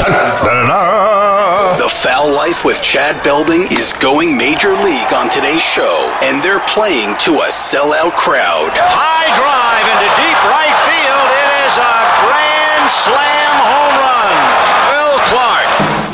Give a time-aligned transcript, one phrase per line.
[0.00, 6.64] The Fowl Life with Chad Belding is going major league on today's show, and they're
[6.64, 8.72] playing to a sellout crowd.
[8.72, 11.28] High drive into deep right field.
[11.36, 14.36] It is a grand slam home run.
[14.88, 15.69] Will Clark.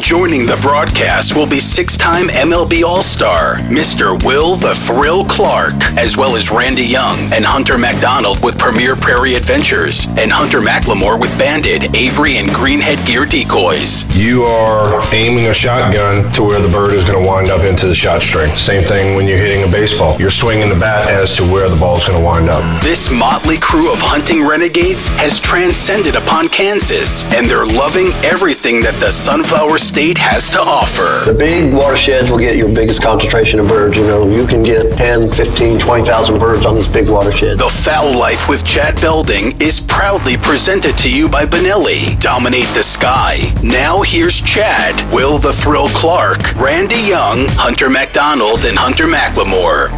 [0.06, 4.14] Joining the broadcast will be six time MLB All Star, Mr.
[4.22, 9.34] Will the Thrill Clark, as well as Randy Young and Hunter McDonald with Premier Prairie
[9.34, 14.06] Adventures, and Hunter McLemore with Banded, Avery, and Greenhead Gear Decoys.
[14.14, 17.88] You are aiming a shotgun to where the bird is going to wind up into
[17.88, 18.54] the shot string.
[18.54, 20.16] Same thing when you're hitting a baseball.
[20.20, 22.62] You're swinging the bat as to where the ball's going to wind up.
[22.80, 28.94] This motley crew of hunting renegades has transcended upon Kansas, and they're loving everything that
[29.02, 31.24] the Sunflower State has to offer.
[31.24, 33.96] The big watersheds will get your biggest concentration of birds.
[33.96, 37.60] You know, you can get 10, 15, 20,000 birds on these big watersheds.
[37.60, 42.20] The Fowl Life with Chad Belding is proudly presented to you by Benelli.
[42.20, 43.38] Dominate the sky.
[43.62, 49.88] Now here's Chad, Will the Thrill Clark, Randy Young, Hunter McDonald, and Hunter McLemore.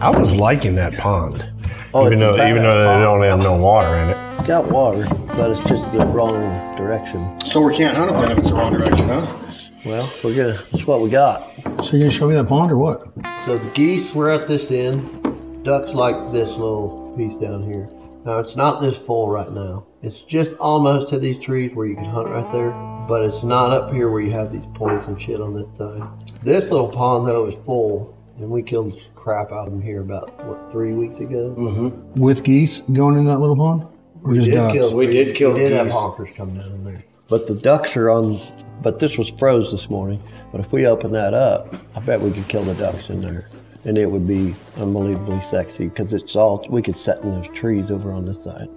[0.00, 1.48] I was liking that pond.
[1.94, 4.18] Oh, even though even though they don't have no water in it.
[4.38, 7.38] It's got water, but it's just the wrong direction.
[7.40, 9.42] So we can't hunt it then if it's the wrong direction, huh?
[9.84, 10.58] Well, we're gonna.
[10.72, 11.48] That's what we got.
[11.84, 13.04] So you're gonna show me that pond or what?
[13.44, 15.64] So the geese were at this end.
[15.64, 17.88] Ducks like this little piece down here.
[18.24, 19.86] Now it's not this full right now.
[20.02, 22.70] It's just almost to these trees where you can hunt right there,
[23.08, 26.02] but it's not up here where you have these points and shit on that side.
[26.42, 30.44] This little pond though is full, and we killed crap out of them here about
[30.46, 31.54] what three weeks ago.
[31.58, 32.20] Mm-hmm.
[32.20, 33.86] With geese going in that little pond?
[34.22, 34.72] Or just did ducks?
[34.74, 35.94] kill- We did kill We did have geese.
[35.94, 37.04] honkers come down in there.
[37.28, 38.38] But the ducks are on.
[38.82, 40.22] But this was froze this morning.
[40.52, 43.48] But if we open that up, I bet we could kill the ducks in there,
[43.84, 47.90] and it would be unbelievably sexy because it's all we could set in those trees
[47.90, 48.68] over on this side.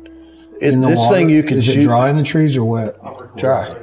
[0.62, 1.16] It, In the this water?
[1.16, 2.96] thing you could Is shoot it dry in the trees or wet?
[3.38, 3.76] dry.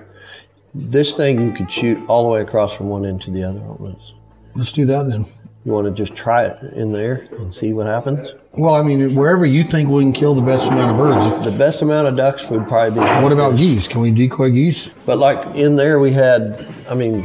[0.74, 3.61] This thing you could shoot all the way across from one end to the other
[3.61, 4.16] on this.
[4.55, 5.24] Let's do that then.
[5.67, 8.29] You want to just try it in there and see what happens?
[8.52, 11.45] Well, I mean, wherever you think we can kill the best amount of birds.
[11.45, 13.05] The best amount of ducks would probably be.
[13.20, 13.89] What about geese?
[13.89, 14.90] Can we decoy geese?
[15.07, 16.73] But like in there, we had.
[16.89, 17.23] I mean,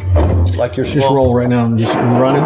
[0.56, 2.42] like your Just small, roll right now and just running.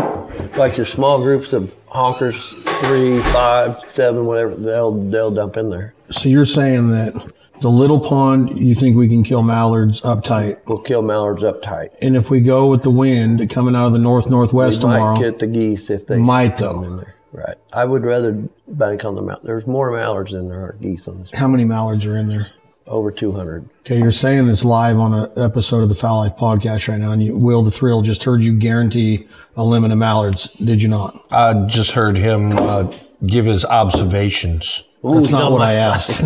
[0.58, 4.54] like your small groups of honkers, three, five, seven, whatever.
[4.54, 5.94] They'll they'll dump in there.
[6.10, 7.14] So you're saying that
[7.62, 11.90] the little pond, you think we can kill mallards uptight, We'll kill mallards uptight.
[12.02, 15.14] and if we go with the wind coming out of the north northwest We tomorrow,
[15.16, 16.88] might get the geese if they Might, come though.
[16.88, 17.16] in there.
[17.32, 17.58] Right.
[17.74, 18.32] I would rather
[18.68, 19.44] bank on the mount.
[19.44, 21.32] There's more mallards than there are geese on this.
[21.34, 22.48] how many mallards are in there?
[22.88, 23.68] Over 200.
[23.80, 27.12] Okay, you're saying this live on an episode of the Fowl Life podcast right now,
[27.14, 29.28] and you, Will the Thrill just heard you guarantee
[29.58, 30.50] a limit of mallards.
[30.64, 31.20] Did you not?
[31.32, 32.92] I just heard him uh,
[33.26, 34.84] give his observations.
[35.14, 36.22] That's not what I asked.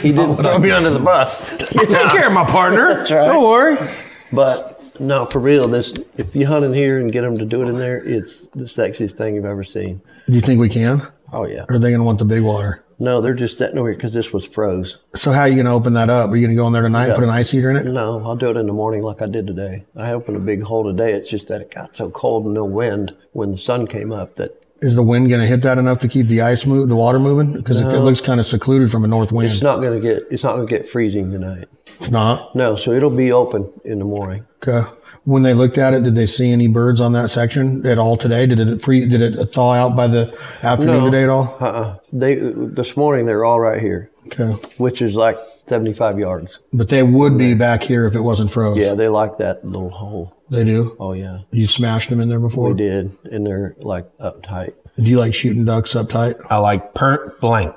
[0.00, 1.38] He didn't throw me under the bus.
[1.58, 2.88] Take care of my partner.
[2.94, 3.26] That's right.
[3.26, 3.90] Don't worry.
[4.32, 7.62] But no, for real, this if you hunt in here and get them to do
[7.62, 10.00] it in there, it's the sexiest thing you've ever seen.
[10.26, 11.06] Do you think we can?
[11.32, 11.64] Oh yeah.
[11.68, 12.84] Or are they going to want the big water?
[13.00, 14.98] No, they're just sitting over here because this was froze.
[15.16, 16.30] So how are you going to open that up?
[16.30, 17.86] Are you going to go in there tonight and put an ice heater in it?
[17.86, 19.84] No, I'll do it in the morning like I did today.
[19.96, 21.12] I opened a big hole today.
[21.12, 24.36] It's just that it got so cold and no wind when the sun came up
[24.36, 26.96] that Is the wind going to hit that enough to keep the ice move, the
[26.96, 27.52] water moving?
[27.54, 29.50] Because it, it looks kind of secluded from a north wind.
[29.50, 31.68] it's not going to get it's not going to get freezing tonight.
[32.00, 32.54] It's not.
[32.54, 34.44] No, so it'll be open in the morning.
[34.66, 34.86] Okay.
[35.24, 38.16] When they looked at it, did they see any birds on that section at all
[38.18, 38.44] today?
[38.46, 39.06] Did it free?
[39.08, 41.04] Did it thaw out by the afternoon No.
[41.06, 41.56] today at all?
[41.60, 41.96] Uh-uh.
[42.12, 44.52] They this morning they're all right here, Okay.
[44.78, 45.36] which is like
[45.66, 46.58] 75 yards.
[46.72, 48.76] But they would be back here if it wasn't froze.
[48.78, 50.36] Yeah, they like that little hole.
[50.50, 50.96] They do.
[51.00, 52.70] Oh yeah, You smashed them in there before.
[52.70, 54.72] we did, and they're like uptight.
[54.96, 56.36] Do you like shooting ducks up tight?
[56.50, 57.74] I like pernt blank.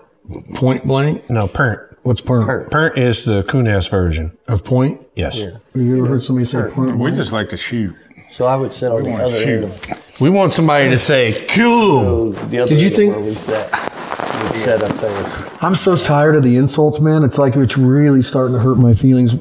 [0.55, 1.29] Point blank?
[1.29, 1.79] No, pernt.
[2.03, 2.69] What's pernt?
[2.71, 4.37] Pernt is the Kunas version.
[4.47, 5.05] Of point?
[5.15, 5.39] Yes.
[5.41, 7.95] Have you ever heard somebody say point We just like to shoot.
[8.29, 9.63] So I would sit on the other shoot.
[9.63, 12.31] end of We want somebody to say, cool.
[12.31, 13.96] the other Did you end of think-
[14.43, 14.81] where we sat.
[14.81, 15.57] We sat up there.
[15.61, 17.23] I'm so tired of the insults, man.
[17.23, 19.35] It's like it's really starting to hurt my feelings.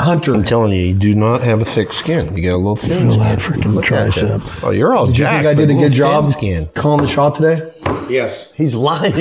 [0.00, 0.34] Hunter.
[0.34, 2.34] I'm telling you, you do not have a thick skin.
[2.34, 3.18] You got a little thin Feel skin.
[3.22, 4.64] that freaking tricep.
[4.64, 5.44] Oh, you're all Did you jacked.
[5.44, 6.66] think I but did a little good thin job Skin.
[6.74, 7.70] calling the shot today?
[8.10, 8.50] Yes.
[8.54, 9.12] He's lying.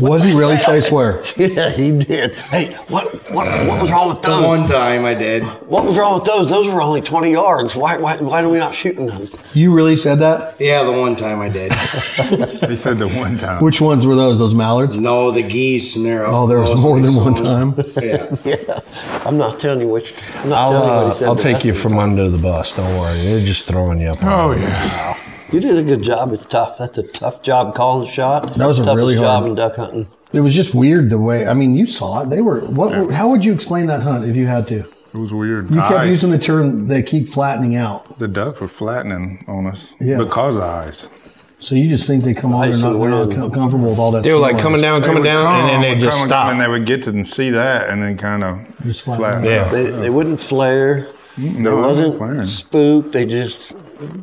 [0.00, 0.56] Was he really?
[0.58, 1.22] Should I swear?
[1.36, 2.34] yeah, he did.
[2.34, 4.44] Hey, what what what was wrong with The those?
[4.46, 5.42] one time I did.
[5.68, 6.50] What was wrong with those?
[6.50, 7.74] Those were only 20 yards.
[7.74, 9.38] Why why why are we not shooting those?
[9.54, 10.56] You really said that?
[10.60, 11.72] Yeah, the one time I did.
[12.64, 13.62] They said the one time.
[13.62, 14.38] Which ones were those?
[14.38, 14.96] Those mallards?
[14.98, 17.74] no, the geese and they're Oh, there was more than one time.
[18.02, 18.34] Yeah.
[18.44, 18.80] Yeah,
[19.24, 20.12] I'm not telling you which.
[20.36, 21.28] I'm not I'll, telling you what uh, he said.
[21.28, 22.72] I'll but take that's you what- from under the bus.
[22.72, 23.18] Don't worry.
[23.22, 24.18] They're just throwing you up.
[24.22, 25.18] Oh yeah.
[25.52, 26.32] You did a good job.
[26.32, 26.78] It's tough.
[26.78, 28.54] That's a tough job calling the shot.
[28.56, 30.08] That was a Toughest really job in duck hunting.
[30.32, 31.46] It was just weird the way.
[31.46, 32.30] I mean, you saw it.
[32.30, 32.60] They were.
[32.60, 33.12] What?
[33.12, 34.80] How would you explain that hunt if you had to?
[34.80, 35.70] It was weird.
[35.70, 36.08] You kept Ice.
[36.08, 38.18] using the term they keep flattening out.
[38.18, 40.18] The ducks were flattening on us Yeah.
[40.18, 41.08] because of ice.
[41.60, 43.90] So you just think they come on, Ice they're not, and they're not com- comfortable
[43.90, 44.24] with all that.
[44.24, 46.50] They were like coming down, coming would down, and then come, they just come, stop.
[46.50, 49.44] And they would get to and see that, and then kind of Just flatten flatten.
[49.44, 49.48] out.
[49.48, 49.68] Yeah.
[49.70, 51.06] They, they wouldn't flare.
[51.38, 53.12] No, They wasn't wasn't spooked.
[53.12, 53.72] They just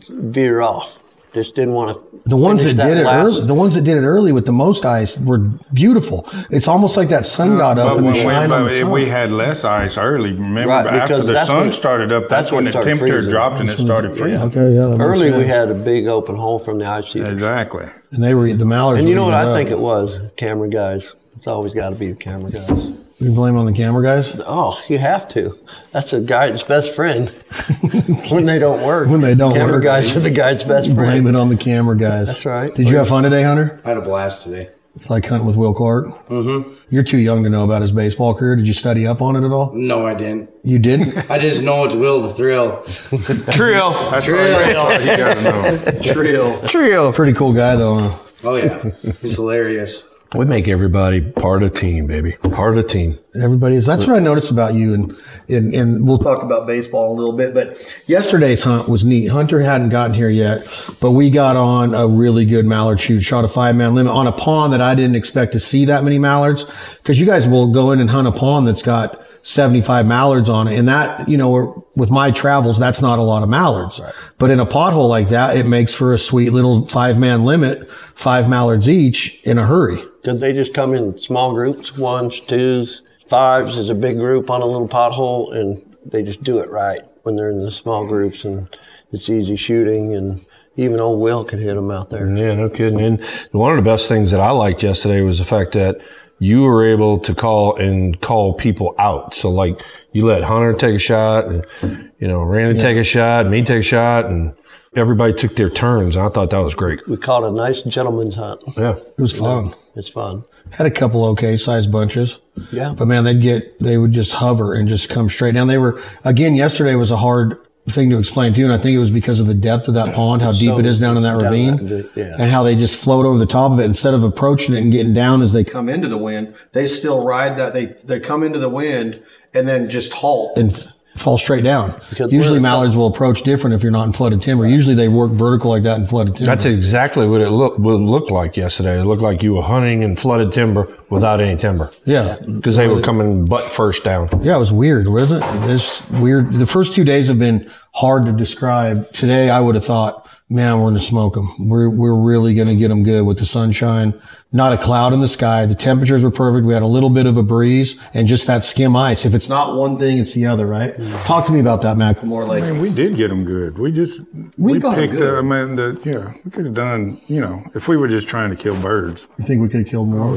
[0.10, 0.98] veer off.
[1.34, 2.20] Just didn't want to.
[2.30, 4.52] The ones that finish did it early, the ones that did it early with the
[4.52, 5.38] most ice were
[5.74, 6.28] beautiful.
[6.50, 8.92] It's almost like that sun got up and the when we, shine on the sun.
[8.92, 12.30] we had less ice early, remember Right, after because the sun when- started up, that's,
[12.30, 13.32] that's when when the temperature freezing.
[13.32, 14.42] dropped and it started freezing.
[14.42, 14.82] okay, yeah.
[14.88, 17.26] that makes Early, we had a big open hole from the ice sheet.
[17.26, 17.86] Exactly.
[18.12, 19.00] and they were the mallards.
[19.00, 19.56] And you know what I up.
[19.58, 20.20] think it was?
[20.36, 21.16] Camera guys.
[21.38, 23.01] It's always got to be the camera guys.
[23.22, 25.58] You blame it on the camera guys Oh, you have to.
[25.92, 27.30] That's a guide's best friend.
[28.32, 29.08] when they don't work.
[29.10, 29.84] When they don't camera work.
[29.84, 31.24] Camera guys are the guide's best blame friend.
[31.24, 32.28] Blame it on the camera guys.
[32.28, 32.74] That's right.
[32.74, 33.80] Did you have fun today, Hunter?
[33.86, 34.70] I had a blast today.
[34.96, 36.08] It's like hunting with Will Clark.
[36.28, 36.74] Mm-hmm.
[36.90, 38.56] You're too young to know about his baseball career.
[38.56, 39.72] Did you study up on it at all?
[39.74, 40.50] No, I didn't.
[40.64, 41.18] You didn't.
[41.32, 42.84] I just know it's Will the Thrill.
[43.54, 43.92] Trill.
[44.12, 44.48] That's right.
[44.48, 46.02] That's all you got to know.
[46.02, 46.62] Trill.
[46.68, 47.14] Trill.
[47.14, 48.00] Pretty cool guy though.
[48.10, 48.18] Huh?
[48.44, 48.90] Oh yeah,
[49.22, 50.04] he's hilarious.
[50.34, 52.32] We make everybody part of the team, baby.
[52.54, 53.20] Part of the team.
[53.44, 53.86] Everybody is.
[53.86, 57.34] That's what I noticed about you, and, and and we'll talk about baseball a little
[57.34, 57.54] bit.
[57.54, 59.28] But yesterday's hunt was neat.
[59.28, 60.66] Hunter hadn't gotten here yet,
[61.02, 63.22] but we got on a really good mallard shoot.
[63.22, 66.06] Shot a five man limit on a pond that I didn't expect to see that
[66.06, 66.64] many mallards.
[66.98, 70.68] Because you guys will go in and hunt a pond that's got 75 mallards on
[70.68, 74.02] it, and that you know with my travels, that's not a lot of mallards.
[74.38, 77.90] But in a pothole like that, it makes for a sweet little five man limit,
[77.90, 80.04] five mallards each in a hurry.
[80.22, 84.62] Because they just come in small groups, ones, twos, fives is a big group on
[84.62, 88.46] a little pothole, and they just do it right when they're in the small groups,
[88.46, 88.78] and
[89.12, 90.46] it's easy shooting, and
[90.76, 92.28] even old Will could hit them out there.
[92.36, 93.00] Yeah, no kidding.
[93.02, 96.02] And one of the best things that I liked yesterday was the fact that
[96.42, 99.36] you were able to call and call people out.
[99.36, 99.80] So like
[100.12, 103.82] you let Hunter take a shot and, you know, Randy take a shot, me take
[103.82, 104.52] a shot and
[104.96, 106.18] everybody took their turns.
[106.18, 107.08] I thought that was great.
[107.08, 108.60] We caught a nice gentleman's hunt.
[108.76, 108.96] Yeah.
[108.96, 109.74] It was fun.
[109.96, 110.44] It's fun.
[110.72, 112.40] Had a couple okay sized bunches.
[112.72, 112.96] Yeah.
[112.98, 115.68] But man, they'd get, they would just hover and just come straight down.
[115.68, 118.96] They were, again, yesterday was a hard thing to explain to you, And I think
[118.96, 121.18] it was because of the depth of that pond, how deep So- it is down
[121.18, 122.36] in that ravine that- yeah.
[122.38, 124.92] and how they just float over the top of it instead of approaching it and
[124.92, 126.54] getting down as they come into the wind.
[126.74, 127.74] They still ride that.
[127.74, 129.20] They, they come into the wind
[129.54, 131.94] and then just halt and f- fall straight down.
[132.10, 134.66] Because Usually mallards will approach different if you're not in flooded timber.
[134.66, 136.52] Usually they work vertical like that in flooded timber.
[136.52, 139.00] That's exactly what it looked what it looked like yesterday.
[139.00, 142.38] It looked like you were hunting in flooded timber without any timber yeah.
[142.46, 144.30] because they were coming butt first down.
[144.42, 145.68] Yeah, it was weird, wasn't it?
[145.68, 146.54] This weird.
[146.54, 149.12] The first two days have been hard to describe.
[149.12, 150.21] Today, I would have thought,
[150.52, 151.50] man, we're going to smoke them.
[151.70, 154.14] We're, we're really going to get them good with the sunshine.
[154.52, 155.66] Not a cloud in the sky.
[155.66, 156.66] The temperatures were perfect.
[156.68, 159.26] We had a little bit of a breeze and just that skim ice.
[159.26, 160.94] If it's not one thing, it's the other, right?
[161.24, 162.44] Talk to me about that, McLemore.
[162.44, 163.80] I Like, mean, we did get them good.
[163.80, 164.22] We just
[164.58, 165.14] We we, got picked.
[165.14, 165.36] good.
[165.36, 167.22] Uh, I mean, the yeah, we could have done.
[167.28, 169.88] You know, if we were just trying to kill birds, you think we could have
[169.90, 170.36] killed more?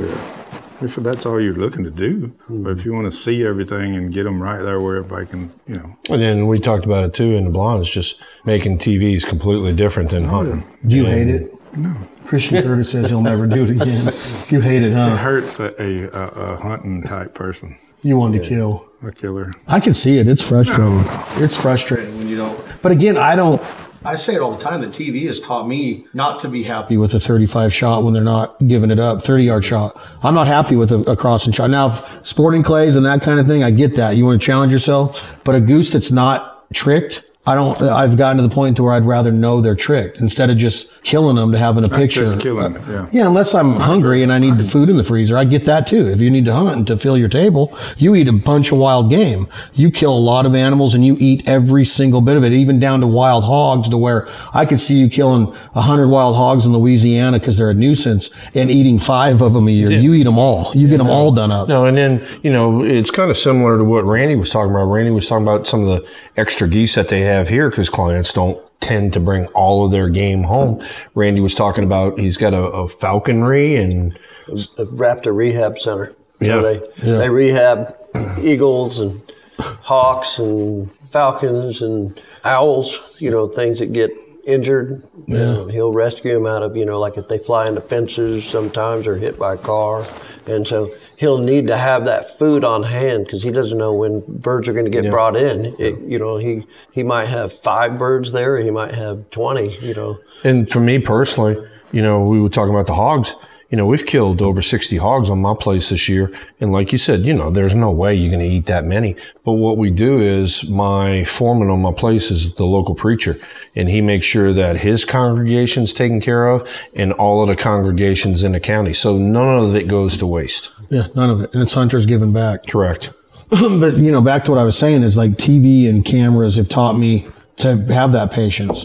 [0.81, 2.33] If that's all you're looking to do.
[2.49, 2.89] But if hmm.
[2.89, 5.97] you want to see everything and get them right there where everybody can, you know,
[6.11, 10.11] And then we talked about it too in the blondes, just making TVs completely different
[10.11, 10.65] than oh, hunting.
[10.87, 11.77] Do you hate it?
[11.77, 11.95] No.
[12.27, 14.13] Christian Curtis says he'll never do it again.
[14.51, 15.15] You hate it, huh?
[15.15, 18.87] it hurts a, a, a, hunting type person, You wanted to kill.
[19.03, 19.51] a killer.
[19.67, 20.29] I can see it.
[20.29, 21.03] It's frustrating.
[21.43, 22.63] It's frustrating when you don't.
[22.83, 23.61] But again, I don't.
[24.07, 24.83] I say it all the time.
[24.83, 28.23] The TV has taught me not to be happy with a 35 shot when they're
[28.23, 29.99] not giving it up, 30 yard shot.
[30.23, 31.71] I'm not happy with a, a crossing shot.
[31.71, 31.91] Now,
[32.23, 34.17] sporting clays and that kind of thing, I get that.
[34.17, 37.25] You want to challenge yourself, but a goose that's not tricked.
[37.47, 37.81] I don't.
[37.83, 41.03] I've gotten to the point to where I'd rather know they're tricked instead of just
[41.03, 42.25] killing them to having a picture.
[42.25, 42.81] Just killing it.
[42.89, 43.09] Uh, yeah.
[43.13, 45.87] Yeah, unless I'm hungry and I need the food in the freezer, I get that
[45.87, 46.09] too.
[46.09, 49.11] If you need to hunt to fill your table, you eat a bunch of wild
[49.11, 49.47] game.
[49.75, 52.81] You kill a lot of animals and you eat every single bit of it, even
[52.81, 56.65] down to wild hogs to where I could see you killing a hundred wild hogs
[56.65, 59.91] in Louisiana because they're a nuisance and eating five of them a year.
[59.91, 60.73] You eat them all.
[60.75, 61.69] You get them all done up.
[61.69, 64.87] No, and then, you know, it's kind of similar to what Randy was talking about.
[64.87, 68.33] Randy was talking about some of the extra geese that they have here because clients
[68.33, 70.81] don't tend to bring all of their game home.
[71.15, 76.15] Randy was talking about he's got a, a falconry and The Raptor Rehab Center.
[76.41, 76.61] Yeah.
[76.61, 76.79] So they,
[77.19, 77.97] they rehab
[78.41, 79.21] eagles and
[79.59, 84.11] hawks and falcons and owls, you know, things that get
[84.47, 85.03] injured.
[85.27, 85.59] Yeah.
[85.59, 89.07] Um, he'll rescue them out of, you know, like if they fly into fences sometimes
[89.07, 90.05] or hit by a car.
[90.47, 94.21] And so he'll need to have that food on hand because he doesn't know when
[94.29, 95.75] birds are going to get brought in.
[95.79, 99.95] It, you know, he, he might have five birds there he might have 20, you
[99.95, 100.19] know.
[100.43, 101.57] And for me personally,
[101.93, 103.35] you know, we were talking about the hogs.
[103.75, 106.33] You know, we've killed over 60 hogs on my place this year.
[106.61, 109.17] And like you said, you know, there's no way you're going to eat that many.
[109.43, 113.37] But what we do is my foreman on my place is the local preacher
[113.75, 118.45] and he makes sure that his congregation's taken care of and all of the congregations
[118.45, 118.93] in the county.
[118.93, 120.71] So none of it goes to waste.
[120.89, 121.53] Yeah, none of it.
[121.53, 122.69] And it's hunters giving back.
[122.69, 123.11] Correct.
[123.51, 126.69] but you know, back to what I was saying is like TV and cameras have
[126.69, 127.27] taught me
[127.57, 128.85] to have that patience.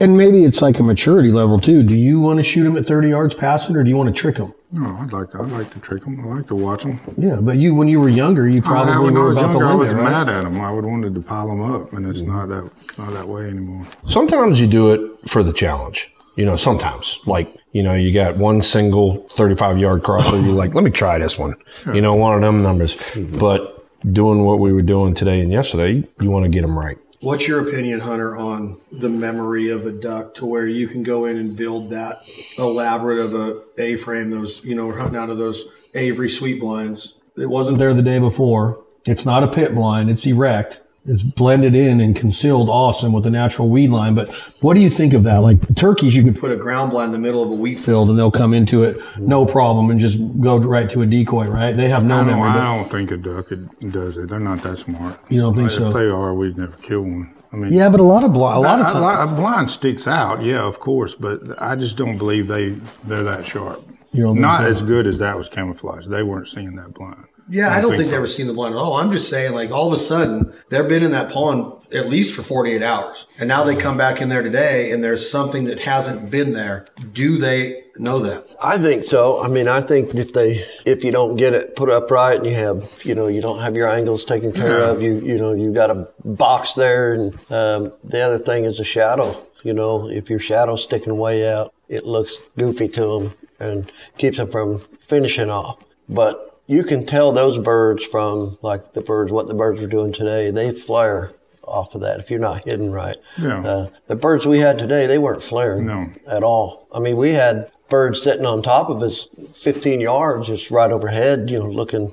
[0.00, 1.82] And maybe it's like a maturity level too.
[1.82, 4.20] Do you want to shoot them at 30 yards passing or do you want to
[4.20, 4.52] trick them?
[4.72, 6.20] No, I'd like to, I'd like to trick them.
[6.24, 7.00] I like to watch them.
[7.16, 9.66] Yeah, but you, when you were younger, you probably when I were was about younger,
[9.66, 10.04] the I was right?
[10.04, 10.60] mad at them.
[10.60, 13.86] I would wanted to pile them up, and it's not that not that way anymore.
[14.06, 16.12] Sometimes you do it for the challenge.
[16.36, 20.40] You know, sometimes like, you know, you got one single 35 yard crosser.
[20.40, 21.54] You're like, let me try this one.
[21.92, 22.96] You know, one of them numbers.
[23.16, 26.96] But doing what we were doing today and yesterday, you want to get them right.
[27.22, 31.26] What's your opinion, Hunter, on the memory of a duck to where you can go
[31.26, 32.22] in and build that
[32.56, 37.12] elaborate of a A frame, those, you know, hunting out of those Avery sweet blinds.
[37.36, 38.82] It wasn't there the day before.
[39.04, 40.80] It's not a pit blind, it's erect.
[41.06, 44.14] It's blended in and concealed awesome with the natural weed line.
[44.14, 44.28] But
[44.60, 45.38] what do you think of that?
[45.38, 48.10] Like turkeys, you can put a ground blind in the middle of a wheat field
[48.10, 51.72] and they'll come into it no problem and just go right to a decoy, right?
[51.72, 52.48] They have no I memory.
[52.50, 54.28] I don't think a duck it does it.
[54.28, 55.18] They're not that smart.
[55.30, 55.90] You don't think if so?
[55.90, 57.34] they are, we'd never kill one.
[57.52, 59.00] I mean, yeah, but a lot of bli- a lot of a, times.
[59.00, 63.24] lot- a blind sticks out, yeah, of course, but I just don't believe they they're
[63.24, 63.82] that sharp.
[64.12, 64.70] You don't Not so?
[64.70, 66.06] as good as that was camouflage.
[66.06, 67.24] They weren't seeing that blind.
[67.50, 68.10] Yeah, I don't think so.
[68.12, 68.94] they were seeing the blind at all.
[68.94, 72.34] I'm just saying, like, all of a sudden, they've been in that pond at least
[72.34, 73.26] for 48 hours.
[73.38, 76.86] And now they come back in there today and there's something that hasn't been there.
[77.12, 78.46] Do they know that?
[78.62, 79.42] I think so.
[79.42, 82.46] I mean, I think if they, if you don't get it put up right and
[82.46, 84.90] you have, you know, you don't have your angles taken care Yeah.
[84.90, 87.12] of, you, you know, you got a box there.
[87.14, 89.36] And um, the other thing is a shadow.
[89.64, 94.36] You know, if your shadow's sticking way out, it looks goofy to them and keeps
[94.36, 95.82] them from finishing off.
[96.08, 100.12] But you can tell those birds from like the birds, what the birds are doing
[100.12, 100.52] today.
[100.52, 101.32] They flare
[101.64, 103.16] off of that if you're not hidden right.
[103.38, 103.60] Yeah.
[103.66, 106.06] Uh, the birds we had today, they weren't flaring No.
[106.28, 106.86] at all.
[106.92, 109.26] I mean, we had birds sitting on top of us
[109.60, 112.12] 15 yards, just right overhead, you know, looking.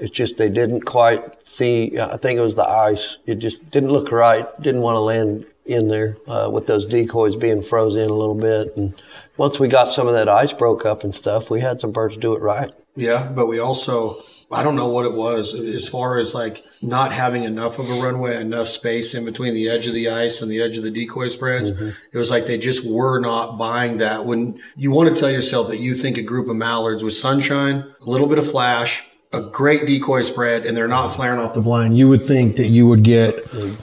[0.00, 1.98] It's just they didn't quite see.
[1.98, 3.16] I think it was the ice.
[3.26, 4.46] It just didn't look right.
[4.60, 8.34] Didn't want to land in there uh, with those decoys being frozen in a little
[8.34, 8.76] bit.
[8.76, 8.92] And
[9.38, 12.16] once we got some of that ice broke up and stuff, we had some birds
[12.18, 12.70] do it right.
[12.96, 14.22] Yeah, but we also,
[14.52, 17.94] I don't know what it was as far as like not having enough of a
[17.94, 20.90] runway, enough space in between the edge of the ice and the edge of the
[20.90, 21.70] decoy spreads.
[21.72, 21.88] Mm-hmm.
[22.12, 24.26] It was like they just were not buying that.
[24.26, 27.84] When you want to tell yourself that you think a group of mallards with sunshine,
[28.00, 31.60] a little bit of flash, a great decoy spread, and they're not flaring off the
[31.60, 33.34] blind, you would think that you would get.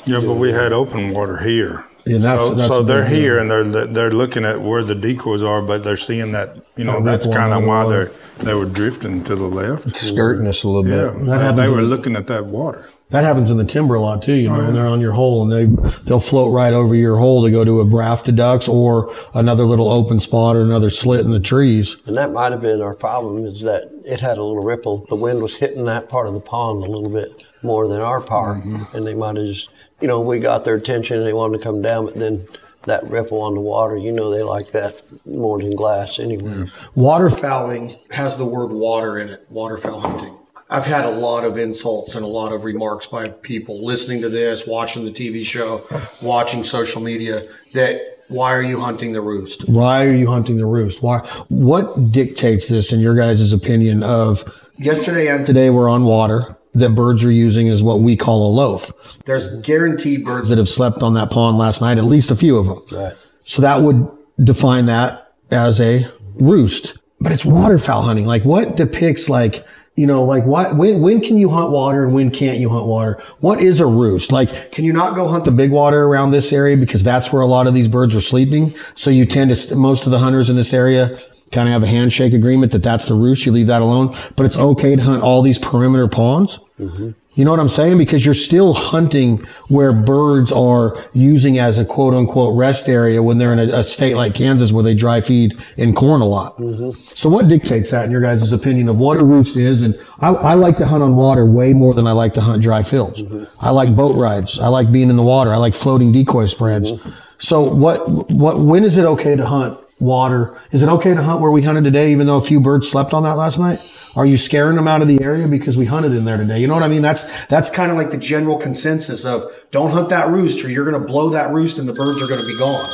[0.06, 1.84] Yeah, but we had open water here.
[2.06, 3.20] Yeah, that's- so, that's so they're big deal.
[3.22, 6.84] here and they're they're looking at where the decoys are, but they're seeing that you
[6.84, 9.96] know That that's kind of why they're they were drifting to the left.
[9.96, 11.26] Skirting us a little Yeah, bit.
[11.26, 12.86] That happens they were in- looking at that water.
[13.10, 15.12] That happens in the timber a lot too, you know, oh, and they're on your
[15.12, 15.66] hole and they,
[16.04, 19.66] they'll float right over your hole to go to a raft of ducks or another
[19.66, 21.98] little open spot or another slit in the trees.
[22.06, 25.06] And that might have been our problem is that it had a little ripple.
[25.10, 27.32] The wind was hitting that part of the pond a little bit
[27.62, 28.60] more than our part.
[28.64, 28.96] Mm-hmm.
[28.96, 29.68] And they might have just,
[30.00, 32.48] you know, we got their attention and they wanted to come down, but then
[32.86, 36.66] that ripple on the water, you know, they like that more than glass anyway.
[36.96, 40.38] Waterfowling has the word water in it, waterfowl hunting.
[40.70, 44.30] I've had a lot of insults and a lot of remarks by people listening to
[44.30, 45.86] this, watching the TV show,
[46.22, 49.68] watching social media that why are you hunting the roost?
[49.68, 51.04] Why are you hunting the roost?
[51.04, 51.20] Why
[51.50, 54.46] what dictates this in your guys' opinion of
[54.78, 58.52] yesterday and today we're on water that birds are using is what we call a
[58.52, 58.92] loaf.
[59.26, 62.58] There's guaranteed birds that have slept on that pond last night, at least a few
[62.58, 62.82] of them.
[62.92, 63.30] Right.
[63.42, 64.08] So that would
[64.42, 66.98] define that as a roost.
[67.20, 68.26] But it's waterfowl hunting.
[68.26, 72.14] Like what depicts like, you know, like what, when, when can you hunt water and
[72.14, 73.22] when can't you hunt water?
[73.42, 74.32] What is a roost?
[74.32, 77.42] Like, can you not go hunt the big water around this area because that's where
[77.42, 78.74] a lot of these birds are sleeping?
[78.96, 81.20] So you tend to, most of the hunters in this area
[81.52, 83.46] kind of have a handshake agreement that that's the roost.
[83.46, 86.60] You leave that alone, but it's okay to hunt all these perimeter ponds.
[86.80, 87.12] Mm-hmm.
[87.34, 87.98] You know what I'm saying?
[87.98, 89.38] Because you're still hunting
[89.70, 93.84] where birds are using as a quote unquote rest area when they're in a, a
[93.86, 96.58] state like Kansas where they dry feed in corn a lot.
[96.58, 96.92] Mm-hmm.
[97.16, 99.82] So what dictates that in your guys' opinion of what a roost is?
[99.82, 102.64] And I, I like to hunt on water way more than I like to hunt
[102.64, 103.22] dry fields.
[103.22, 103.46] Mm-hmm.
[103.66, 104.60] I like boat rides.
[104.60, 105.54] I like being in the water.
[105.54, 106.92] I like floating decoy spreads.
[107.38, 110.58] So what, what, when is it okay to hunt water?
[110.72, 113.14] Is it okay to hunt where we hunted today, even though a few birds slept
[113.14, 113.80] on that last night?
[114.16, 116.60] Are you scaring them out of the area because we hunted in there today?
[116.60, 117.02] You know what I mean?
[117.02, 120.84] That's that's kind of like the general consensus of don't hunt that roost or you're
[120.84, 122.90] going to blow that roost and the birds are going to be gone.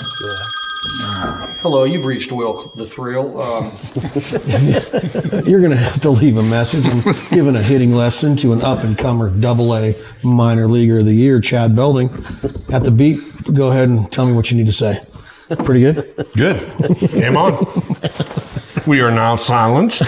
[1.62, 3.42] Hello, you've reached Will the Thrill.
[3.42, 3.72] Um,
[5.48, 8.62] you're going to have to leave a message and giving a hitting lesson to an
[8.62, 12.10] up and comer double A minor leaguer of the year, Chad Belding.
[12.72, 13.20] At the beat,
[13.56, 15.04] go ahead and tell me what you need to say.
[15.66, 16.13] Pretty good?
[16.36, 17.10] Good.
[17.12, 17.66] Game on.
[18.86, 20.04] We are now silenced.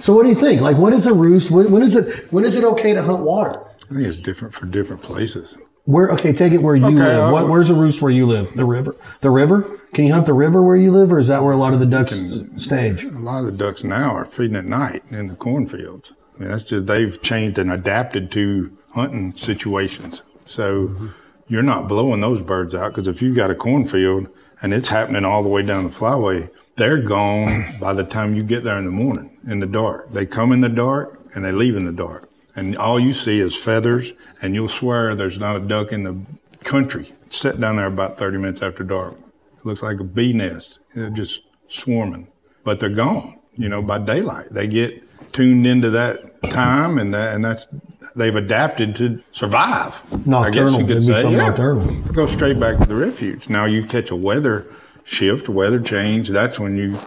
[0.00, 0.60] So, what do you think?
[0.60, 1.50] Like, what is a roost?
[1.50, 2.32] When, when is it?
[2.32, 3.64] When is it okay to hunt water?
[3.90, 5.56] I think it's different for different places.
[5.84, 6.10] Where?
[6.12, 7.24] Okay, take it where you Okay, live.
[7.24, 8.54] I What, uh, where's a roost where you live?
[8.54, 8.96] The river.
[9.20, 9.78] The river.
[9.92, 11.80] Can you hunt the river where you live, or is that where a lot of
[11.80, 12.20] the ducks
[12.56, 13.04] stage?
[13.04, 16.12] A lot of the ducks now are feeding at night in the cornfields.
[16.34, 20.22] I mean, that's just they've changed and adapted to hunting situations.
[20.44, 21.08] So mm-hmm.
[21.48, 24.28] you're not blowing those birds out because if you've got a cornfield
[24.64, 28.42] and it's happening all the way down the flyway, they're gone by the time you
[28.42, 30.10] get there in the morning in the dark.
[30.10, 33.40] They come in the dark and they leave in the dark, and all you see
[33.40, 36.18] is feathers, and you'll swear there's not a duck in the
[36.64, 39.12] country set down there about 30 minutes after dark.
[39.58, 40.78] It looks like a bee nest.
[40.94, 42.28] They're just swarming,
[42.64, 43.38] but they're gone.
[43.56, 45.03] You know, by daylight, they get
[45.34, 47.68] tuned into that time, and that, and that's
[48.16, 50.00] they've adapted to survive.
[50.26, 50.76] Nocturnal.
[50.76, 51.94] I guess you They become nocturnal.
[52.12, 53.50] Go straight back to the refuge.
[53.50, 54.66] Now you catch a weather
[55.04, 56.30] shift, weather change.
[56.30, 56.98] That's when you,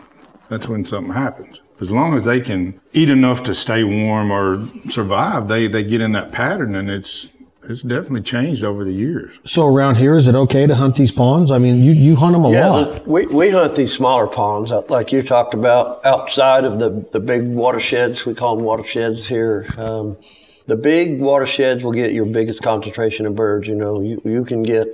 [0.50, 1.62] that's when something happens.
[1.80, 6.02] As long as they can eat enough to stay warm or survive, they they get
[6.02, 7.28] in that pattern, and it's
[7.70, 9.38] it's definitely changed over the years.
[9.46, 11.52] So around here, is it okay to hunt these ponds?
[11.52, 13.04] I mean, you, you hunt them a Yeah, lot.
[13.04, 17.20] the- we, we hunt these smaller ponds, like you talked about, outside of the, the
[17.20, 18.26] big watersheds.
[18.26, 19.66] We call them watersheds here.
[19.78, 20.18] Um,
[20.68, 23.68] the big watersheds will get your biggest concentration of birds.
[23.68, 24.88] You know, you, you can get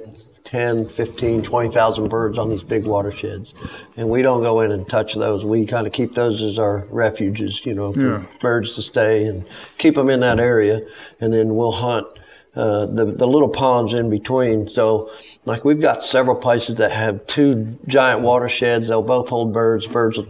[0.45, 3.53] 10, 15, 20,000 birds on these big watersheds.
[3.97, 5.43] And we don't go in and touch those.
[5.43, 8.23] We kind of keep those as our refuges, you know, for Yeah.
[8.39, 9.45] birds to stay and
[9.79, 10.81] keep them in that area.
[11.19, 12.05] And then we'll hunt
[12.55, 14.69] uh, the, the little ponds in between.
[14.69, 15.09] So,
[15.45, 18.89] like, we've got several places that have two giant watersheds.
[18.89, 19.87] They'll both hold birds.
[19.87, 20.27] Birds will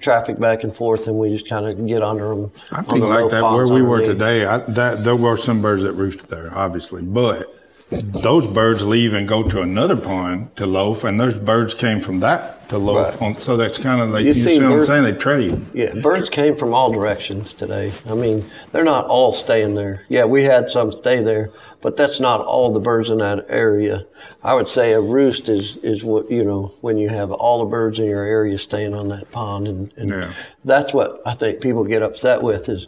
[0.00, 2.50] traffic back and forth, and we just kind of get under them.
[2.72, 4.46] I think the like that where we were today.
[4.46, 7.54] I, that there were some birds that roosted there, obviously, but
[7.90, 12.20] those birds leave and go to another pond to loaf, and those birds came from
[12.20, 13.12] that to loaf.
[13.20, 13.22] Right.
[13.22, 15.04] On, so that's kind of like You you, see see, what I'm saying?
[15.04, 15.64] They trade.
[15.74, 17.92] Yeah, birds came from all directions today.
[18.08, 20.04] I mean, they're not all staying there.
[20.08, 24.04] Yeah, we had some stay there, but that's not all the birds in that area.
[24.42, 27.64] I would say a roost is, is what, you know, when you have all the
[27.70, 29.68] birds in your area staying on that pond.
[29.68, 30.32] And, and Yeah.
[30.64, 32.86] that's what I think people get upset with is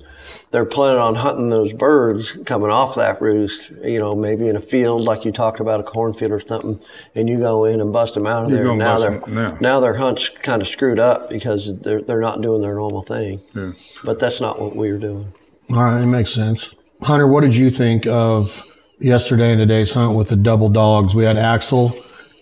[0.50, 4.60] they're planning on hunting those birds coming off that roost, you know, maybe in a
[4.60, 6.78] field like you talked about a cornfield or something,
[7.14, 8.76] and you go in and bust them out of You there.
[8.76, 9.56] Now they're, yeah.
[9.72, 13.40] Now their hunt's kind of screwed up because they're, they're not doing their normal thing.
[13.54, 13.72] Yeah.
[14.04, 15.32] But that's not what we were doing.
[15.70, 16.74] All right, it makes sense.
[17.00, 18.64] Hunter, what did you think of
[18.98, 21.14] yesterday and today's hunt with the double dogs?
[21.14, 21.94] We had Axel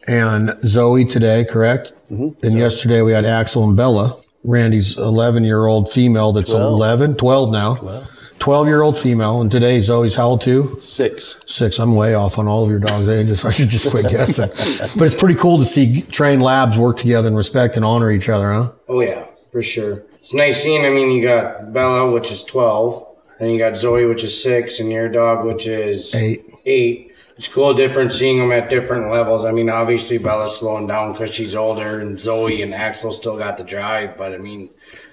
[0.08, 1.92] and Zoe today, correct?
[2.10, 2.44] Mm-hmm.
[2.44, 7.52] And yesterday we had Axel and Bella, Randy's 11 year old female that's 11, 12
[7.52, 7.76] now.
[7.76, 9.40] 12 year old female.
[9.40, 10.76] And today Zoe's how old too?
[10.80, 11.40] Six.
[11.46, 11.78] Six.
[11.78, 13.08] I'm way off on all of your dogs.
[13.08, 14.48] I, just, I should just quit guessing.
[14.96, 18.28] but it's pretty cool to see trained labs work together and respect and honor each
[18.28, 18.72] other, huh?
[18.88, 20.02] Oh yeah, for sure.
[20.20, 20.84] It's nice seeing.
[20.84, 23.06] I mean, you got Bella, which is twelve,
[23.38, 26.44] and you got Zoe, which is six, and your dog, which is Eight.
[26.66, 27.06] Eight.
[27.36, 29.46] It's cool, different seeing them at different levels.
[29.46, 33.56] I mean, obviously Bella's slowing down because she's older, and Zoe and Axel still got
[33.56, 34.18] the drive.
[34.18, 34.68] But I mean,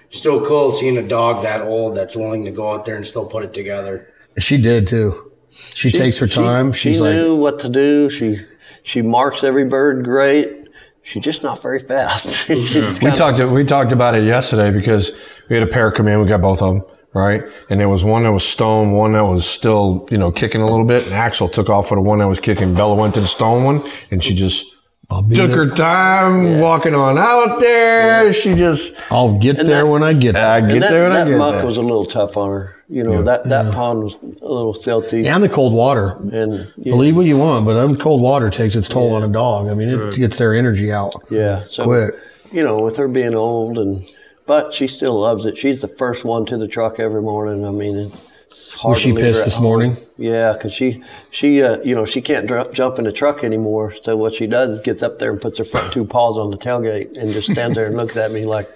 [0.10, 3.26] still cool seeing a dog that old that's willing to go out there and still
[3.26, 4.12] put it together.
[4.40, 5.32] She did too.
[5.74, 6.72] She, takes her time.
[6.72, 8.10] She, She's she like, knew what to do.
[8.10, 8.38] She
[8.84, 10.70] she marks every bird great.
[11.02, 12.46] She's just not very fast.
[12.48, 15.12] She's We talked we talked about it yesterday because
[15.50, 16.22] we had a pair come in.
[16.22, 19.26] We got both of them right, and there was one that was stone, one that
[19.26, 21.06] was still you know kicking a little bit.
[21.06, 22.74] And Axel took off for the one that was kicking.
[22.74, 24.77] Bella went to the stone one, and she just be
[25.10, 25.48] took there.
[25.66, 28.32] her time walking on out there.
[28.34, 30.48] She just I'll get there that- when I get there.
[30.50, 31.66] I get that, there and I that get muck there.
[31.66, 32.74] was a little tough on her.
[32.90, 35.26] You know that that pond was a little silty.
[35.26, 36.16] and the cold water.
[36.32, 39.28] And yeah, Believe what you want, but um, cold water takes its toll on a
[39.28, 39.68] dog.
[39.68, 41.14] I mean, it gets their energy out.
[41.30, 41.66] yeah.
[41.66, 42.16] So Quick.
[42.54, 44.06] you know, with her being old and
[44.46, 45.58] but she still loves it.
[45.58, 47.66] She's the first one to the truck every morning.
[47.66, 47.98] I mean,
[48.46, 49.64] it's hard Was she to leave her pissed at this home.
[49.64, 49.98] morning?
[50.20, 53.94] Yeah, because she she uh, you know she can't dr- jump in the truck anymore.
[53.94, 56.50] So what she does is gets up there and puts her front two paws on
[56.52, 58.68] the tailgate and just stands there and looks at me like,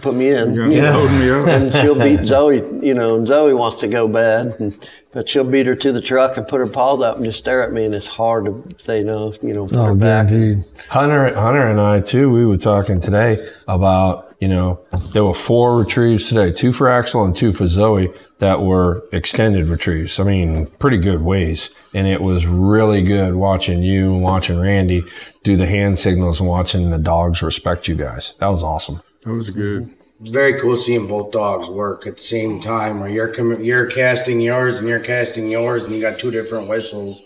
[0.00, 1.08] "Put me in." You're know?
[1.18, 1.46] me up.
[1.48, 5.44] And she'll beat Zoe, you know, and Zoe wants to go bad, and, but she'll
[5.44, 7.84] beat her to the truck and put her paws up and just stare at me,
[7.84, 10.30] and it's hard to say no, you know, put Oh, her back.
[10.30, 10.64] guaranteed.
[10.88, 12.28] Hunter, Hunter and I too.
[12.28, 14.80] We were talking today about you know
[15.12, 19.68] there were four retrieves today, two for Axel and two for Zoe that were extended
[19.68, 20.18] retrieves.
[20.18, 21.70] I mean, pretty good ways.
[21.94, 25.02] And it was really good watching you and watching Randy
[25.42, 28.34] do the hand signals and watching the dogs respect you guys.
[28.38, 29.02] That was awesome.
[29.24, 29.94] That was good.
[30.20, 33.86] It's very cool seeing both dogs work at the same time, where you're com- you're
[33.86, 37.20] casting yours and you're casting yours, and you got two different whistles.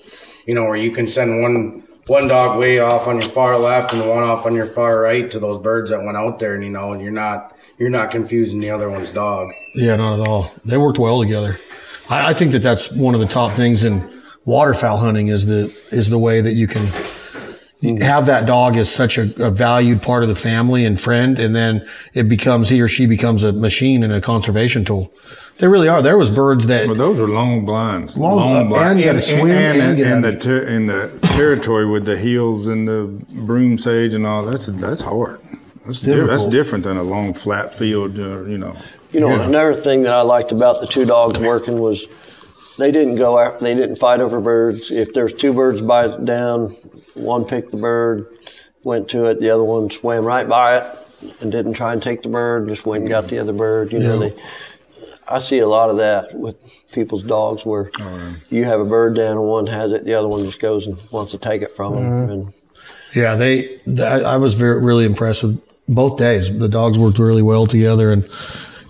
[0.47, 3.93] You know, where you can send one one dog way off on your far left
[3.93, 6.65] and one off on your far right to those birds that went out there, and
[6.65, 9.49] you know, and you're not you're not confusing the other one's dog.
[9.75, 10.51] Yeah, not at all.
[10.65, 11.59] They worked well together.
[12.09, 15.75] I, I think that that's one of the top things in waterfowl hunting is the
[15.91, 16.87] is the way that you can
[18.01, 21.55] have that dog as such a, a valued part of the family and friend, and
[21.55, 25.13] then it becomes he or she becomes a machine and a conservation tool.
[25.59, 26.03] They really are.
[26.03, 28.17] There was birds that Well, those are long blinds.
[28.17, 32.05] Long- and you gotta swim and, and and out the ter- in the territory with
[32.05, 33.05] the heels and the
[33.43, 34.45] broom sage and all.
[34.45, 35.41] That's that's hard.
[35.87, 36.29] That's different.
[36.29, 38.19] That's different than a long flat field.
[38.19, 38.77] Uh, you know.
[39.13, 42.07] You know, another thing that I liked about the two dogs working was
[42.79, 44.91] they didn't go out, they didn't fight over birds.
[44.91, 46.71] If there's two birds by down,
[47.15, 48.27] one picked the bird,
[48.85, 50.99] went to it, the other one swam right by it
[51.41, 53.93] and didn't try and take the bird, just went and got the other bird.
[53.93, 54.35] You know, they,
[55.29, 56.57] I see a lot of that with
[56.93, 60.29] people's dogs where oh, you have a bird down and one has it, the other
[60.29, 62.05] one just goes and wants to take it from them.
[62.05, 62.31] Mm-hmm.
[62.31, 62.55] And
[63.15, 63.63] Yeah, they.
[63.85, 66.57] th- I I was very really impressed with both days.
[66.57, 68.29] The dogs worked really well together, and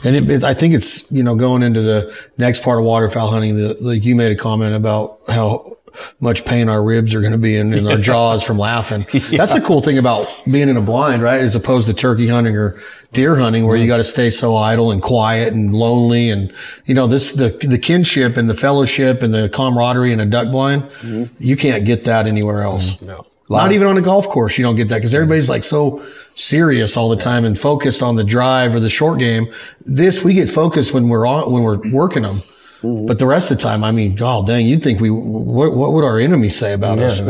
[0.07, 3.31] and it, it- I think it's you know going into the next part of waterfowl
[3.31, 3.57] hunting.
[3.57, 5.73] The, like you made a comment about how
[6.21, 9.07] much pain our ribs are going to be in, in our jaws from laughing.
[9.31, 11.41] That's the cool thing about being in a blind, right?
[11.41, 12.79] As opposed to turkey hunting or
[13.13, 16.53] deer hunting, where you got to stay so idle and quiet and lonely, and
[16.85, 20.51] you know this the the kinship and the fellowship and the camaraderie in a duck
[20.53, 20.83] blind.
[21.01, 21.25] Mm-hmm.
[21.43, 23.01] You can't get that anywhere else.
[23.01, 23.27] No.
[23.49, 26.05] Not even on a golf course, you don't get that because everybody's like so
[26.35, 29.53] serious all the time and focused on the drive or the short game.
[29.81, 32.43] This we get focused when we're on when we're working them,
[32.83, 33.07] mm-hmm.
[33.07, 35.93] but the rest of the time, I mean, God dang, you'd think we what, what
[35.93, 37.21] would our enemies say about us?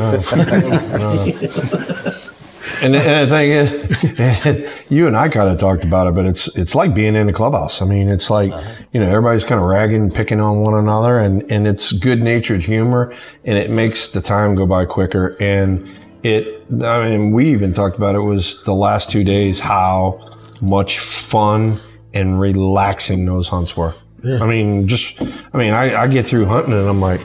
[2.83, 6.27] And, the- and the thing is, you and I kind of talked about it, but
[6.27, 7.81] it's it's like being in a clubhouse.
[7.81, 8.75] I mean, it's like uh-huh.
[8.93, 12.63] you know everybody's kind of ragging, picking on one another, and and it's good natured
[12.63, 15.37] humor, and it makes the time go by quicker.
[15.41, 15.89] And
[16.27, 20.99] it, I mean, we even talked about it was the last two days how much
[20.99, 21.81] fun
[22.15, 23.95] and relaxing those hunts were.
[24.23, 24.43] Yeah.
[24.43, 27.21] I mean, just I mean, I, I get through hunting and I'm like,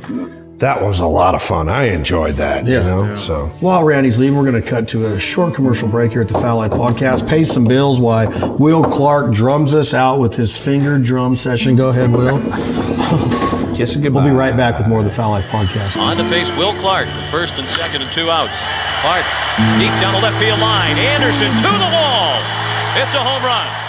[0.59, 1.69] that was a lot of fun.
[1.69, 2.65] I enjoyed that.
[2.65, 2.69] Yeah.
[2.69, 2.83] You Yeah.
[3.07, 3.47] know, so.
[3.61, 6.35] While Randy's leaving, we're going to cut to a short commercial break here at the
[6.35, 7.27] Fowl Life Podcast.
[7.27, 8.27] Pay some bills Why
[8.59, 11.75] Will Clark drums us out with his finger drum session.
[11.75, 12.37] Go ahead, Will.
[13.81, 14.21] Kiss and goodbye.
[14.21, 15.97] We'll be right back with more of the Fowl Life Podcast.
[15.97, 18.69] On to face Will Clark with first and second and two outs.
[19.01, 19.25] Clark
[19.81, 20.99] deep down the left field line.
[20.99, 22.37] Anderson to the wall.
[23.01, 23.80] It's a home run.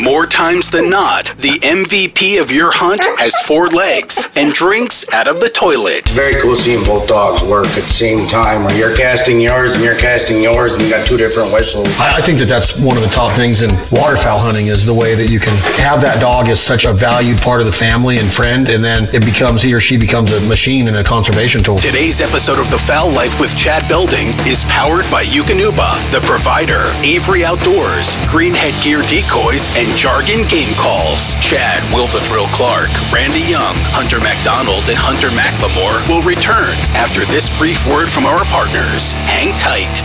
[0.00, 5.28] More times than not, the MVP of your hunt has four legs and drinks out
[5.28, 6.08] of the toilet.
[6.08, 9.74] It's very cool seeing both dogs work at the same time, where you're casting yours
[9.74, 11.86] and you're casting yours, and you got two different whistles.
[12.00, 14.94] I I think that that's one of the top things in waterfowl hunting is the
[14.94, 15.52] way that you can
[15.84, 19.04] have that dog as such a valued part of the family and friend, and then
[19.12, 21.76] it becomes he or she becomes a machine and a conservation tool.
[21.78, 26.88] Today's episode of The Fowl Life with Chad Belding is powered by Eukanuba, The Provider,
[27.04, 31.34] Avery Outdoors, Greenhead Gear Decoys, and Jargon Game Calls.
[31.40, 37.24] Chad, Will the Thrill Clark, Randy Young, Hunter MacDonald, and Hunter McLemore will return after
[37.32, 39.14] this brief word from our partners.
[39.30, 40.04] Hang tight.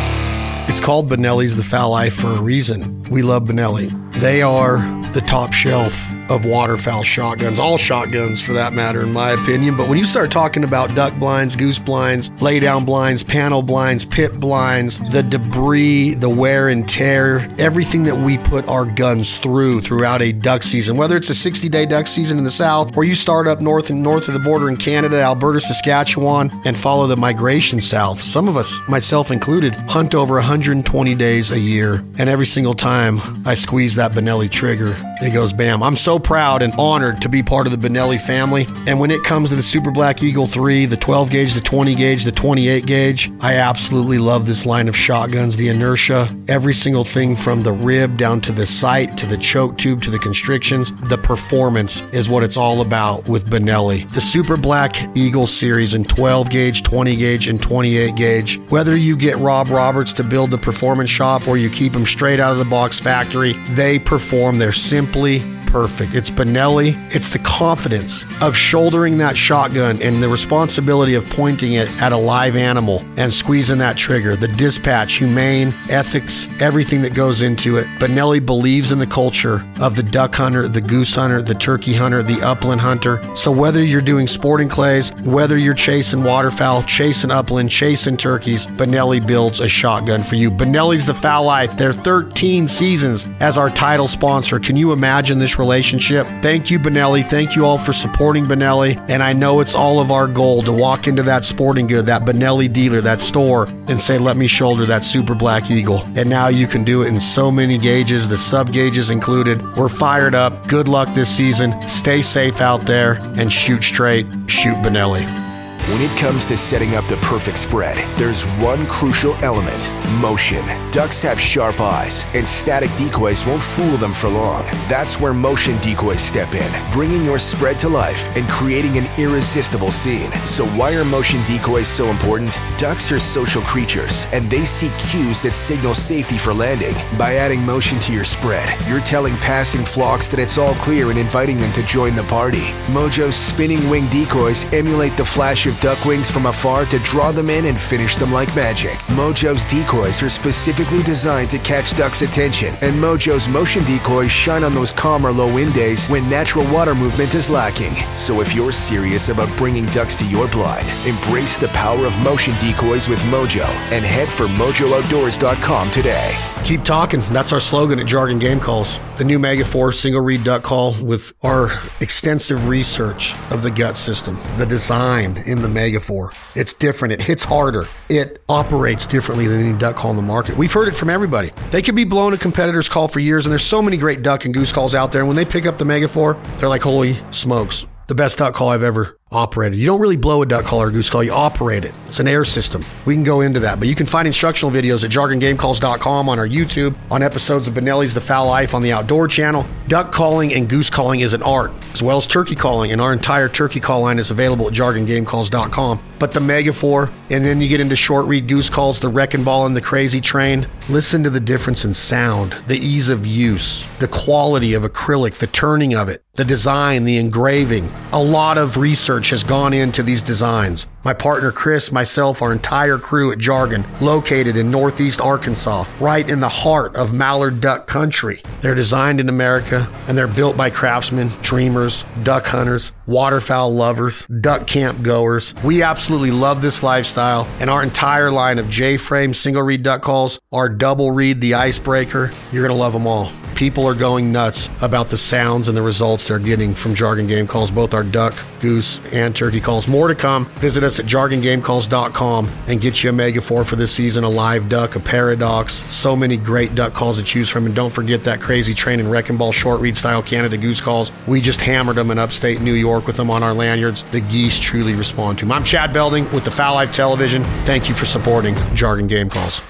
[0.69, 3.03] It's called Benelli's the Fowl Life for a reason.
[3.11, 3.91] We love Benelli.
[4.13, 4.77] They are
[5.13, 9.77] the top shelf of waterfowl shotguns, all shotguns for that matter, in my opinion.
[9.77, 14.05] But when you start talking about duck blinds, goose blinds, lay down blinds, panel blinds,
[14.05, 19.81] pit blinds, the debris, the wear and tear, everything that we put our guns through
[19.81, 23.03] throughout a duck season, whether it's a 60 day duck season in the south, or
[23.03, 27.07] you start up north and north of the border in Canada, Alberta, Saskatchewan, and follow
[27.07, 28.23] the migration south.
[28.23, 33.19] Some of us, myself included, hunt over 120 days a year, and every single time
[33.45, 35.83] I squeeze that Benelli trigger, it goes bam.
[35.83, 38.65] I'm so proud and honored to be part of the Benelli family.
[38.87, 41.95] And when it comes to the Super Black Eagle 3, the 12 gauge, the 20
[41.95, 45.57] gauge, the 28 gauge, I absolutely love this line of shotguns.
[45.57, 49.77] The inertia, every single thing from the rib down to the sight to the choke
[49.77, 54.11] tube to the constrictions, the performance is what it's all about with Benelli.
[54.13, 58.59] The Super Black Eagle series in 12 gauge, 20 gauge, and 28 gauge.
[58.69, 62.39] Whether you get Rob Roberts to build the performance shop or you keep them straight
[62.39, 64.57] out of the box factory, they perform.
[64.57, 66.15] They're simply perfect.
[66.15, 66.95] It's Benelli.
[67.15, 72.17] It's the confidence of shouldering that shotgun and the responsibility of pointing it at a
[72.17, 74.35] live animal and squeezing that trigger.
[74.35, 77.85] The dispatch, humane, ethics, everything that goes into it.
[77.99, 82.23] Benelli believes in the culture of the duck hunter, the goose hunter, the turkey hunter,
[82.23, 83.21] the upland hunter.
[83.35, 89.25] So whether you're doing sporting clays, whether you're chasing waterfowl, chasing upland, chasing turkeys, Benelli
[89.25, 90.49] builds a shotgun for you.
[90.51, 91.77] Benelli's the fowl life.
[91.77, 94.59] They're 13 seasons as our title sponsor.
[94.59, 96.27] Can you imagine relationship?
[96.41, 97.25] Thank you, Benelli.
[97.25, 98.97] Thank you all for supporting Benelli.
[99.09, 102.23] And I know it's all of our goal to walk into that sporting good, that
[102.23, 106.01] Benelli dealer, that store, and say, let me shoulder that Super Black Eagle.
[106.15, 109.61] And now you can do it in so many gauges, the sub gauges included.
[109.75, 110.67] We're fired up.
[110.67, 111.73] Good luck this season.
[111.87, 114.25] Stay safe out there and shoot straight.
[114.47, 115.44] Shoot Benelli.
[115.89, 120.65] When it comes to setting up the perfect spread, there's one crucial element motion.
[120.91, 124.63] Ducks have sharp eyes, and static decoys won't fool them for long.
[124.89, 129.91] That's where motion decoys step in, bringing your spread to life and creating an irresistible
[129.91, 130.31] scene.
[130.47, 132.59] So, why are motion decoys so important?
[132.79, 136.95] Ducks are social creatures, and they seek cues that signal safety for landing.
[137.15, 141.19] By adding motion to your spread, you're telling passing flocks that it's all clear and
[141.19, 142.73] inviting them to join the party.
[142.89, 147.49] Mojo's spinning wing decoys emulate the flash of duck wings from afar to draw them
[147.49, 148.93] in and finish them like magic.
[149.17, 154.73] Mojo's decoys are specifically designed to catch ducks' attention, and Mojo's motion decoys shine on
[154.73, 157.93] those calm or low wind days when natural water movement is lacking.
[158.17, 162.53] So if you're serious about bringing ducks to your blind, embrace the power of motion
[162.59, 166.54] decoys with Mojo and head for MojoOutdoors.com today.
[166.65, 167.19] Keep talking.
[167.29, 168.97] That's our slogan at Jargon Game Calls.
[169.17, 171.69] The new Mega 4 single reed duck call with our
[172.01, 176.31] extensive research of the gut system, the design in the Mega 4.
[176.55, 177.11] It's different.
[177.11, 177.85] It hits harder.
[178.09, 180.57] It operates differently than any duck call in the market.
[180.57, 181.51] We've heard it from everybody.
[181.69, 184.45] They could be blown a competitor's call for years, and there's so many great duck
[184.45, 185.21] and goose calls out there.
[185.21, 188.55] And when they pick up the Mega 4, they're like, holy smokes, the best duck
[188.55, 189.77] call I've ever operated.
[189.77, 191.93] You don't really blow a duck call or goose call, you operate it.
[192.07, 192.83] It's an air system.
[193.05, 196.47] We can go into that, but you can find instructional videos at jargongamecalls.com on our
[196.47, 199.65] YouTube, on episodes of Benelli's The Fowl Life on the Outdoor channel.
[199.87, 203.11] Duck calling and goose calling is an art, as well as turkey calling, and our
[203.11, 206.01] entire turkey call line is available at jargongamecalls.com.
[206.17, 209.43] But the Mega 4, and then you get into short reed goose calls, the wrecking
[209.43, 210.67] ball and the crazy train.
[210.87, 215.47] Listen to the difference in sound, the ease of use, the quality of acrylic, the
[215.47, 217.91] turning of it, the design, the engraving.
[218.13, 220.87] A lot of research has gone into these designs.
[221.03, 226.39] My partner Chris, myself, our entire crew at Jargon, located in Northeast Arkansas, right in
[226.39, 228.41] the heart of mallard duck country.
[228.61, 234.67] They're designed in America and they're built by craftsmen, dreamers, duck hunters, waterfowl lovers, duck
[234.67, 235.53] camp goers.
[235.63, 240.01] We absolutely love this lifestyle and our entire line of J frame single reed duck
[240.01, 242.31] calls, our double reed, the icebreaker.
[242.51, 243.31] You're going to love them all.
[243.55, 247.47] People are going nuts about the sounds and the results they're getting from Jargon Game
[247.47, 249.87] Calls, both our duck, goose, and turkey calls.
[249.87, 250.47] More to come.
[250.55, 254.67] Visit us at jargongamecalls.com and get you a Mega 4 for this season, a live
[254.67, 255.75] duck, a paradox.
[255.93, 257.65] So many great duck calls to choose from.
[257.65, 261.13] And don't forget that crazy train and wrecking ball short reed style Canada goose calls.
[261.25, 264.03] We just hammered them in upstate New York with them on our lanyards.
[264.03, 265.53] The geese truly respond to them.
[265.53, 267.43] I'm Chad Belding with the Fowl Life Television.
[267.63, 269.61] Thank you for supporting Jargon Game Calls.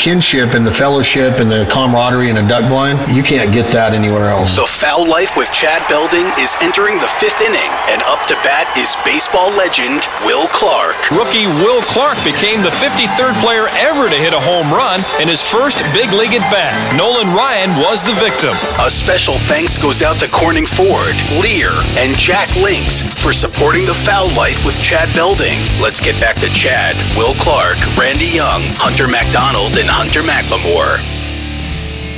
[0.00, 3.68] The kinship and the fellowship and the camaraderie in a duck blind, you can't get
[3.76, 4.56] that anywhere else.
[4.56, 8.64] The Fowl Life with Chad Belding is entering the fifth inning, and up to bat
[8.80, 10.96] is baseball legend Will Clark.
[11.12, 15.44] Rookie Will Clark became the 53rd player ever to hit a home run in his
[15.44, 16.72] first big league at bat.
[16.96, 18.56] Nolan Ryan was the victim.
[18.80, 21.12] A special thanks goes out to Corning Ford,
[21.44, 25.60] Lear, and Jack Links for supporting the Fowl Life with Chad Belding.
[25.76, 30.98] Let's get back to Chad, Will Clark, Randy Young, Hunter McDonald, and Hunter McLemore.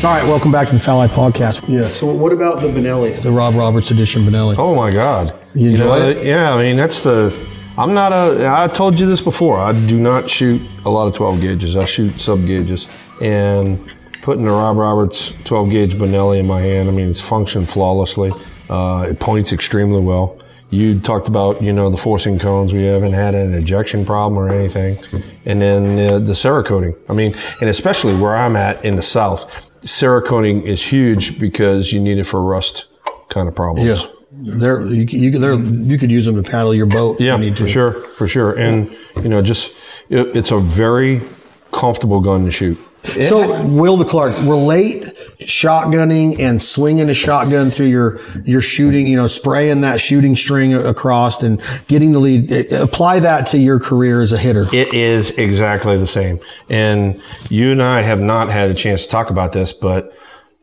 [0.05, 1.65] All right, welcome back to the Fowl Life Podcast.
[1.69, 4.57] Yeah, so what about the Benelli, the Rob Roberts edition Benelli?
[4.59, 5.39] Oh my God!
[5.55, 6.27] You enjoy know, it?
[6.27, 7.31] Yeah, I mean that's the.
[7.79, 8.47] I'm not a.
[8.49, 9.59] I told you this before.
[9.59, 11.77] I do not shoot a lot of 12 gauges.
[11.77, 12.89] I shoot sub gauges,
[13.21, 13.91] and
[14.23, 16.89] putting the Rob Roberts 12 gauge Benelli in my hand.
[16.89, 18.33] I mean, it's functioned flawlessly.
[18.69, 20.39] Uh, it points extremely well.
[20.73, 22.73] You talked about, you know, the forcing cones.
[22.73, 24.99] We haven't had an ejection problem or anything.
[25.45, 26.97] And then uh, the Cerakoting.
[27.11, 32.01] I mean, and especially where I'm at in the South, Cerakoting is huge because you
[32.01, 32.87] need it for rust
[33.29, 33.87] kind of problems.
[33.87, 34.13] Yeah.
[34.35, 37.21] They're, you, you, they're, you could use them to paddle your boat.
[37.21, 37.65] Yeah, if you need to.
[37.65, 38.59] for sure, for sure.
[38.59, 39.77] And, you know, just,
[40.09, 41.21] it, it's a very
[41.71, 42.79] comfortable gun to shoot.
[43.05, 45.05] So, Will the Clark, relate
[45.41, 50.75] shotgunning and swinging a shotgun through your your shooting, you know, spraying that shooting string
[50.75, 52.51] across and getting the lead.
[52.53, 54.67] Eh, eh, apply that to your career as a hitter.
[54.73, 56.39] It is exactly the same.
[56.69, 60.17] And you and I have not had a chance to talk about this, but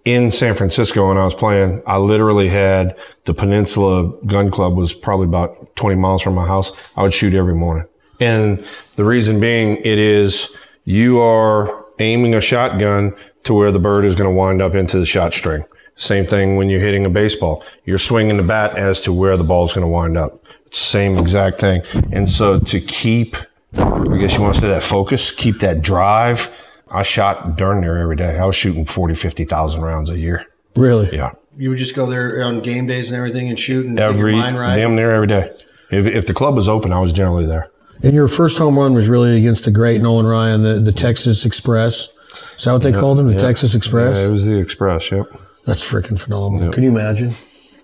[0.06, 4.94] in San Francisco when I was playing, I literally had the Peninsula Gun Club was
[4.94, 6.72] probably about 20 miles from my house.
[6.98, 7.86] I would shoot every morning.
[8.20, 14.06] And the reason being it is you are aiming a shotgun to where the bird
[14.06, 15.64] is going to wind up into the shot string.
[15.96, 17.64] Same thing when you're hitting a baseball.
[17.84, 20.46] You're swinging the bat as to where the ball is going to wind up.
[20.66, 21.84] It's the same exact thing.
[22.14, 23.36] And so to keep,
[23.74, 26.66] I guess you want to say that focus, keep that drive.
[26.90, 28.40] I shot darn near every day.
[28.40, 30.46] I was shooting 40, 50,000 rounds a year.
[30.76, 31.10] Really?
[31.16, 31.34] Yeah.
[31.58, 34.14] You would just go there on game days and everything and shoot and get your
[34.18, 34.78] Every, mind right.
[34.78, 35.50] damn near every day.
[35.92, 37.70] If, if the club was open, I was generally there.
[38.04, 41.46] And your first home run was really against the great Nolan Ryan, the, the Texas
[41.46, 42.10] Express.
[42.58, 43.28] Is that what they called him?
[43.28, 43.40] The Yeah.
[43.40, 44.16] Texas Express?
[44.18, 45.28] Yeah, it was the Express, yep.
[45.66, 46.66] That's freaking phenomenal.
[46.68, 46.74] Yep.
[46.74, 47.34] Can you imagine?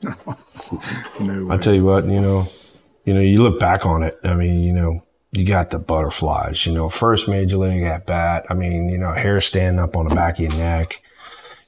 [1.19, 2.47] No I tell you what, you know,
[3.03, 4.17] you know, you look back on it.
[4.23, 6.65] I mean, you know, you got the butterflies.
[6.65, 8.45] You know, first major league at bat.
[8.49, 11.01] I mean, you know, hair standing up on the back of your neck,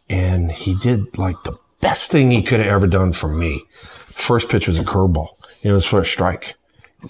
[0.10, 3.64] and he did like the best thing he could have ever done for me.
[3.72, 5.30] First pitch was a curveball.
[5.62, 6.56] You know, it was for a strike,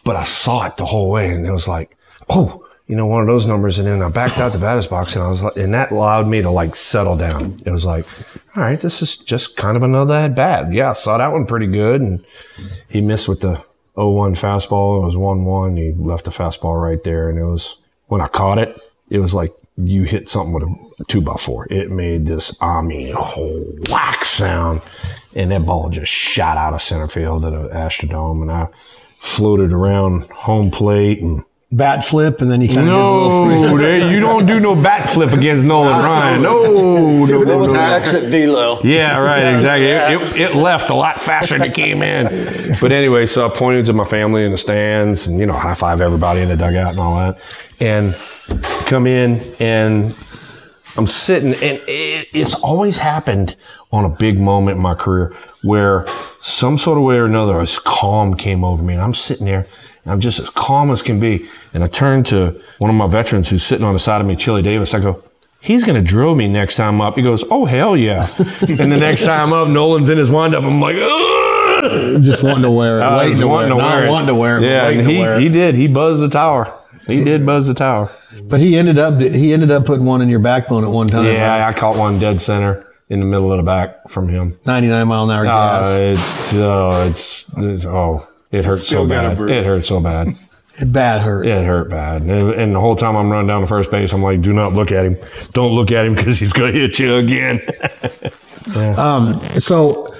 [0.03, 1.97] but I saw it the whole way, and it was like,
[2.29, 2.63] oh.
[2.89, 5.21] You know, one of those numbers, and then I backed out the batter's box, and
[5.21, 7.57] I was like, and that allowed me to like settle down.
[7.65, 8.05] It was like,
[8.55, 10.71] all right, this is just kind of another at bat.
[10.71, 12.25] Yeah, I saw that one pretty good, and
[12.87, 13.61] he missed with the
[13.97, 15.01] 0-1 fastball.
[15.01, 15.77] It was 1-1.
[15.77, 19.33] He left the fastball right there, and it was when I caught it, it was
[19.33, 21.67] like you hit something with a two by four.
[21.69, 23.13] It made this, I mean,
[23.89, 24.81] whack sound,
[25.35, 28.69] and that ball just shot out of center field at the Astrodome, and I
[29.19, 31.43] floated around home plate and.
[31.69, 35.33] Bat flip, and then you kind of No, there- you don't do no bat flip
[35.33, 36.41] against Nolan Ryan.
[36.41, 37.81] No, no, no, What was no.
[37.81, 38.79] exit velo?
[38.85, 39.87] Yeah, right, exactly.
[39.87, 42.27] It, it, it left a lot faster than it came in.
[42.79, 45.73] But anyway, so I pointed to my family in the stands and, you know, high
[45.73, 47.37] five everybody in the dugout and all that.
[47.81, 48.15] And
[48.85, 50.15] come in and
[50.97, 53.55] I'm sitting, and it, it's always happened
[53.91, 55.33] on a big moment in my career
[55.63, 56.05] where
[56.41, 58.93] some sort of way or another, a calm came over me.
[58.93, 59.65] And I'm sitting there,
[60.03, 61.47] and I'm just as calm as can be.
[61.73, 64.35] And I turn to one of my veterans who's sitting on the side of me,
[64.35, 64.93] Chili Davis.
[64.93, 65.23] I go,
[65.59, 67.15] He's going to drill me next time up.
[67.15, 68.27] He goes, Oh, hell yeah.
[68.61, 70.63] and the next time up, Nolan's in his windup.
[70.63, 72.23] I'm like, Ugh!
[72.23, 74.09] just wanting to wear it, I waiting to wear it, to not wear it.
[74.09, 75.41] wanting to wear it, Yeah, waiting to he, wear it.
[75.41, 75.75] he did.
[75.75, 76.73] He buzzed the tower.
[77.05, 78.09] He did buzz the tower.
[78.43, 81.25] But he ended up he ended up putting one in your backbone at one time.
[81.25, 81.69] Yeah, right?
[81.69, 84.57] I caught one dead center in the middle of the back from him.
[84.65, 85.85] 99 mile an hour gas.
[85.85, 89.39] Uh, it's, oh, it's, it's oh, it hurt Still so bad.
[89.49, 90.35] It hurt so bad.
[90.79, 91.47] It bad hurt.
[91.47, 92.23] It hurt bad.
[92.23, 94.73] And, and the whole time I'm running down to first base, I'm like, do not
[94.73, 95.17] look at him.
[95.53, 97.61] Don't look at him because he's going to hit you again.
[98.97, 100.13] Um, so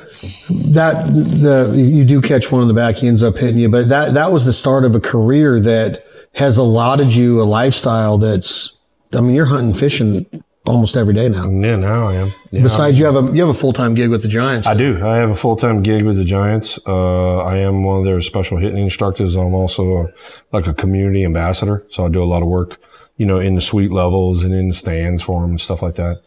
[0.71, 3.67] that the you do catch one in the back, he ends up hitting you.
[3.67, 6.03] But that that was the start of a career that
[6.37, 8.77] has allotted you a lifestyle that's.
[9.13, 10.25] I mean, you're hunting, fishing
[10.65, 11.49] almost every day now.
[11.49, 12.33] yeah, now I am.
[12.51, 14.67] Yeah, Besides, you have a you have a full time gig with the Giants.
[14.67, 15.03] I do.
[15.05, 16.79] I have a full time gig with the Giants.
[16.85, 19.35] Uh, I am one of their special hitting instructors.
[19.35, 20.07] I'm also a,
[20.51, 22.77] like a community ambassador, so I do a lot of work,
[23.15, 25.95] you know, in the suite levels and in the stands for them and stuff like
[25.95, 26.21] that.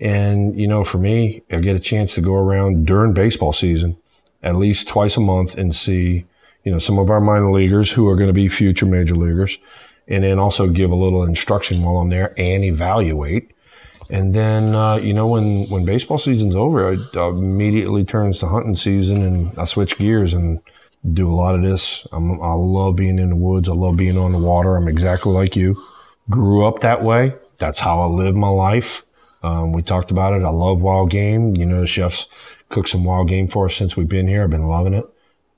[0.00, 3.96] And you know, for me, I get a chance to go around during baseball season,
[4.42, 6.24] at least twice a month, and see,
[6.64, 9.58] you know, some of our minor leaguers who are going to be future major leaguers,
[10.08, 13.52] and then also give a little instruction while I'm there and evaluate.
[14.10, 18.48] And then, uh, you know, when, when baseball season's over, it uh, immediately turns to
[18.48, 20.60] hunting season and I switch gears and
[21.12, 22.06] do a lot of this.
[22.12, 23.68] I'm, I love being in the woods.
[23.68, 24.76] I love being on the water.
[24.76, 25.82] I'm exactly like you.
[26.28, 27.34] Grew up that way.
[27.56, 29.04] That's how I live my life.
[29.42, 30.42] Um, we talked about it.
[30.42, 31.56] I love wild game.
[31.56, 32.26] You know, the chefs
[32.68, 34.44] cooked some wild game for us since we've been here.
[34.44, 35.04] I've been loving it.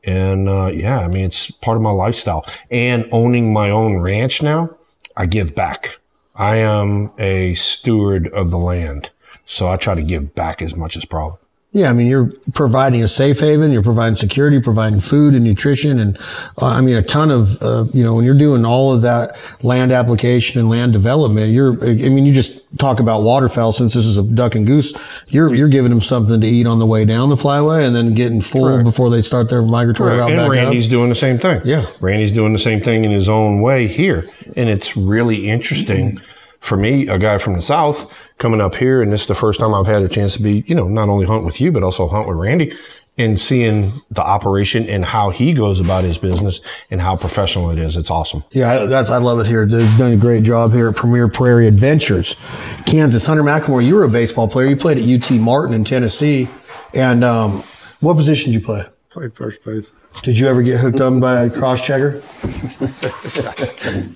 [0.06, 4.40] And, uh, yeah, I mean, it's part of my lifestyle and owning my own ranch
[4.40, 4.70] now.
[5.16, 5.98] I give back.
[6.36, 9.10] I am a steward of the land.
[9.46, 11.40] So I try to give back as much as possible.
[11.76, 16.00] Yeah, I mean, you're providing a safe haven, you're providing security, providing food and nutrition,
[16.00, 16.16] and
[16.56, 19.38] uh, I mean, a ton of, uh, you know, when you're doing all of that
[19.62, 24.06] land application and land development, you're, I mean, you just talk about waterfowl since this
[24.06, 24.94] is a duck and goose,
[25.28, 28.14] you're, you're giving them something to eat on the way down the flyway and then
[28.14, 28.84] getting full Correct.
[28.84, 30.92] before they start their migratory route and back Randy's up.
[30.92, 31.60] doing the same thing.
[31.66, 31.84] Yeah.
[32.00, 34.24] Randy's doing the same thing in his own way here.
[34.56, 36.22] And it's really interesting
[36.60, 39.03] for me, a guy from the South coming up here.
[39.03, 41.09] And this is the first time I've had a chance to be, you know, not
[41.09, 42.72] only hunt with you, but also hunt with Randy
[43.18, 47.79] and seeing the operation and how he goes about his business and how professional it
[47.79, 47.96] is.
[47.96, 48.44] It's awesome.
[48.51, 49.64] Yeah, that's I love it here.
[49.66, 52.37] They've done a great job here at Premier Prairie Adventures,
[52.85, 53.25] Kansas.
[53.25, 54.66] Hunter McLemore, you were a baseball player.
[54.68, 56.49] You played at UT Martin in Tennessee,
[56.95, 57.62] and um,
[58.01, 58.84] what position did you play?
[59.09, 59.91] Played first base.
[60.22, 62.22] Did you ever get hooked up by a cross checker?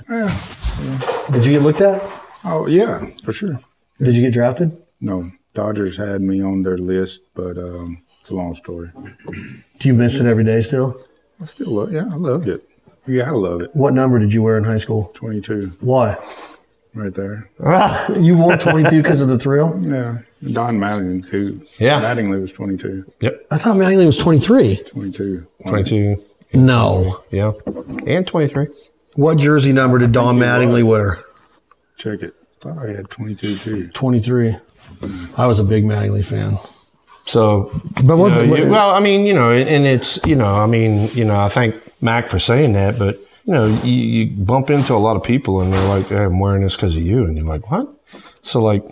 [0.08, 0.40] Yeah.
[1.30, 2.02] Did you get looked at?
[2.42, 3.60] Oh yeah, for sure.
[4.02, 4.82] Did you get drafted?
[5.00, 5.30] No.
[5.54, 8.90] Dodgers had me on their list, but um, it's a long story.
[9.78, 11.00] Do you miss it every day still?
[11.40, 11.92] I still love.
[11.92, 12.66] Yeah, I loved it.
[13.06, 13.70] You gotta love it.
[13.74, 15.10] What number did you wear in high school?
[15.14, 16.16] Twenty-two, Why?
[16.94, 17.50] right there.
[18.20, 19.80] you wore 22 because of the thrill?
[19.80, 20.18] Yeah,
[20.52, 21.62] Don Mattingly too.
[21.78, 22.00] Yeah.
[22.00, 23.04] Mattingly was 22.
[23.20, 23.46] Yep.
[23.50, 24.76] I thought Mattingly was 23.
[24.76, 25.46] 22.
[25.68, 26.16] 22.
[26.54, 27.18] No.
[27.30, 27.52] Yeah.
[28.06, 28.68] And 23.
[29.14, 31.20] What jersey number did Don Mattingly wear?
[31.96, 32.34] Check it.
[32.60, 33.88] Thought I had 22 too.
[33.88, 34.56] 23.
[35.36, 36.58] I was a big Mattingly fan.
[37.26, 37.70] So,
[38.04, 40.66] But was you it- you- well, I mean, you know, and it's, you know, I
[40.66, 44.68] mean, you know, I thank Mac for saying that, but, you know, you, you bump
[44.70, 47.24] into a lot of people and they're like, hey, I'm wearing this because of you.
[47.24, 47.88] And you're like, what?
[48.42, 48.82] So, like,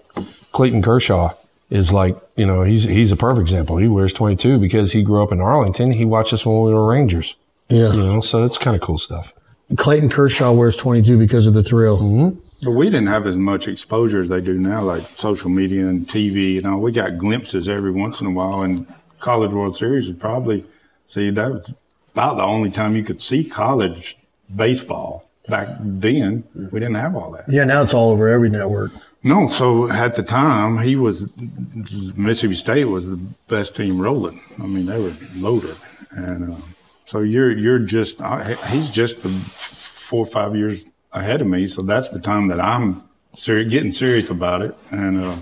[0.53, 1.33] Clayton Kershaw
[1.69, 3.77] is like, you know, he's he's a perfect example.
[3.77, 5.91] He wears 22 because he grew up in Arlington.
[5.91, 7.37] He watched us when we were Rangers,
[7.69, 7.93] Yeah.
[7.93, 9.35] you know, so it's kind of cool stuff.
[9.77, 11.99] Clayton Kershaw wears 22 because of the thrill.
[11.99, 12.39] Mm-hmm.
[12.63, 16.07] But we didn't have as much exposure as they do now, like social media and
[16.07, 16.81] TV and all.
[16.81, 18.63] We got glimpses every once in a while.
[18.63, 18.87] And
[19.21, 20.65] College World Series was probably,
[21.07, 21.73] see, that was
[22.13, 24.19] about the only time you could see college
[24.55, 25.25] baseball.
[25.49, 27.45] Back then, we didn't have all that.
[27.49, 28.91] Yeah, now it's all over every network.
[29.23, 31.33] No, so at the time, he was
[32.17, 33.17] Mississippi State was the
[33.49, 34.43] best team rolling.
[34.59, 35.75] I mean, they were loaded,
[36.11, 36.57] and uh,
[37.07, 41.67] so you're you're just I, he's just the four or five years ahead of me.
[41.67, 43.03] So that's the time that I'm
[43.35, 45.37] ser- getting serious about it, and uh,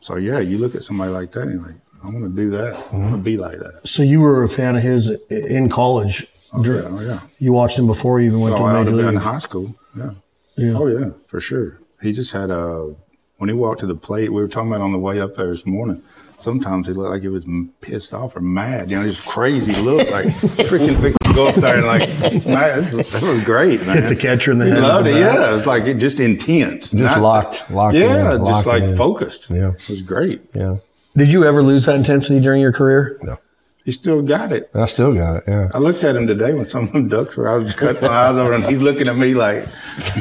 [0.00, 2.50] so yeah, you look at somebody like that, and you're like, I want to do
[2.50, 2.76] that.
[2.92, 3.80] I want to be like that.
[3.84, 6.26] So you were a fan of his in college.
[6.52, 7.20] Oh, yeah, oh, yeah.
[7.38, 9.38] You watched him before you even went Oh, to the major have been in high
[9.40, 9.74] school.
[9.96, 10.10] Yeah.
[10.56, 10.72] Yeah.
[10.76, 11.80] Oh yeah, for sure.
[12.00, 12.94] He just had a
[13.38, 14.32] when he walked to the plate.
[14.32, 16.02] We were talking about on the way up there this morning.
[16.38, 17.46] Sometimes he looked like he was
[17.80, 18.90] pissed off or mad.
[18.90, 20.26] You know, just crazy look, like
[20.68, 22.90] freaking to go up there and like smash.
[23.12, 23.96] That was great, man.
[24.02, 25.20] Hit the catcher in the head loved the it.
[25.20, 28.82] Yeah, it was like it just intense, Just locked- locked Yeah, in, just locked like
[28.82, 28.96] in.
[28.96, 29.48] focused.
[29.50, 29.68] Yeah.
[29.70, 30.40] it was great.
[30.54, 30.76] Yeah.
[31.16, 33.18] Did you ever lose that intensity during your career?
[33.22, 33.38] No.
[33.84, 34.68] He still got it.
[34.74, 35.44] I still got it.
[35.46, 35.70] Yeah.
[35.72, 37.48] I looked at him today when some of them ducks were.
[37.48, 39.64] I was cutting my eyes over, and he's looking at me like,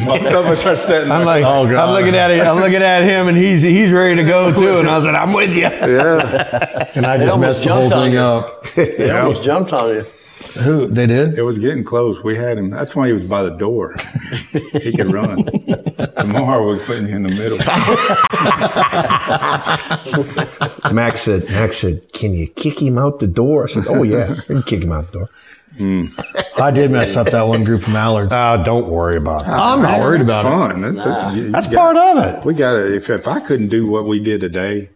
[0.06, 1.12] my stomach starts setting.
[1.12, 1.76] I'm like, Oh, God.
[1.90, 2.42] I'm looking at it.
[2.46, 4.78] I'm looking at him, and he's he's ready to go too.
[4.78, 5.62] And I was like, I'm with you.
[5.64, 6.92] yeah.
[6.96, 8.20] And I just almost messed the whole thing you.
[8.20, 8.64] up.
[8.76, 10.06] They almost jumped on you.
[10.64, 10.88] Who?
[10.88, 11.38] They did?
[11.38, 12.24] It was getting close.
[12.24, 12.70] We had him.
[12.70, 13.94] That's why he was by the door.
[14.82, 15.44] he could run.
[16.18, 17.58] Tomorrow we're putting him in the middle.
[20.94, 23.66] Max said, Max said, can you kick him out the door?
[23.66, 25.30] I said, oh yeah, I can kick him out the door.
[25.78, 26.06] Hmm.
[26.62, 28.32] I did mess up that one group of mallards.
[28.34, 29.50] Oh, don't worry about it.
[29.50, 30.50] I'm not worried about it.
[30.50, 30.82] Fun.
[30.82, 32.46] That's, that's, you- you That's got- part of it.
[32.46, 32.96] We got to.
[32.96, 34.90] If, if I couldn't do what we did today,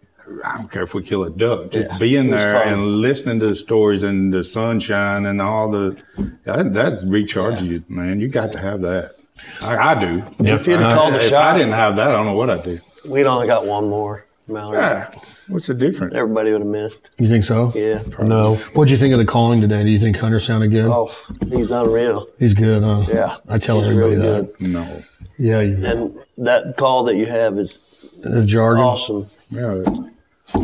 [0.44, 1.70] I don't care if we kill a duck.
[1.70, 2.72] Just Yeah, being there fun.
[2.72, 5.96] and listening to the stories and the sunshine and all the
[6.44, 8.20] that, that recharges you, man.
[8.20, 9.14] You got to have that.
[9.62, 10.22] I, I do.
[10.40, 12.50] If you'd have I- called a shot- I didn't have that, I don't know what
[12.50, 12.78] I'd do.
[13.08, 14.78] We'd only got one more, Mallory.
[14.78, 15.10] Yeah.
[15.48, 16.14] What's the difference?
[16.14, 17.10] Everybody would have missed.
[17.18, 17.72] You think so?
[17.74, 18.02] Yeah.
[18.22, 18.56] No.
[18.74, 19.82] What'd you think of the calling today?
[19.82, 20.86] Do you think Hunter sounded good?
[20.86, 21.10] Oh,
[21.48, 22.28] he's unreal.
[22.38, 23.04] He's good, huh?
[23.12, 23.36] Yeah.
[23.48, 24.58] I tell He's everybody really that.
[24.58, 24.68] good.
[24.68, 25.02] No.
[25.38, 26.14] Yeah, you, And
[26.46, 27.82] that call that you have is
[28.22, 28.84] that's jargon.
[28.84, 29.26] awesome.
[29.50, 29.82] Yeah.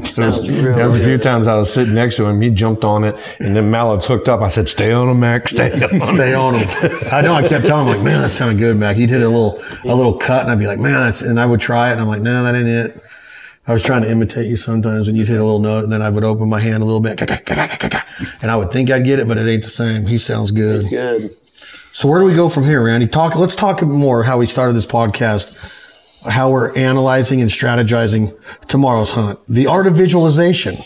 [0.05, 2.41] Sounds real There was a few times I was sitting next to him.
[2.41, 4.41] He jumped on it, and then Mallet's hooked up.
[4.41, 5.49] I said, "Stay on him, Mac.
[5.49, 6.69] Stay on him." Stay on him.
[7.13, 7.35] I know.
[7.35, 8.97] I kept telling him like, man, that sounded good, Mac.
[8.97, 11.47] He'd hit a little, a little cut, and I'd be like, man, that's, and I
[11.47, 13.03] would try it, and I'm like, no, that ain't it.
[13.69, 16.01] I was trying to imitate you sometimes when you'd hit a little note, and then
[16.01, 19.27] I would open my hand a little bit, and I would think I'd get it,
[19.27, 20.07] but it ain't the same.
[20.07, 20.89] He sounds good.
[20.89, 21.33] Good.
[21.93, 23.07] So where do we go from here, Randy?
[23.07, 23.35] Talk.
[23.37, 25.53] Let's talk more how we started this podcast,
[26.29, 28.35] how we're analyzing and strategizing
[28.67, 30.77] tomorrow's hunt, the art of visualization.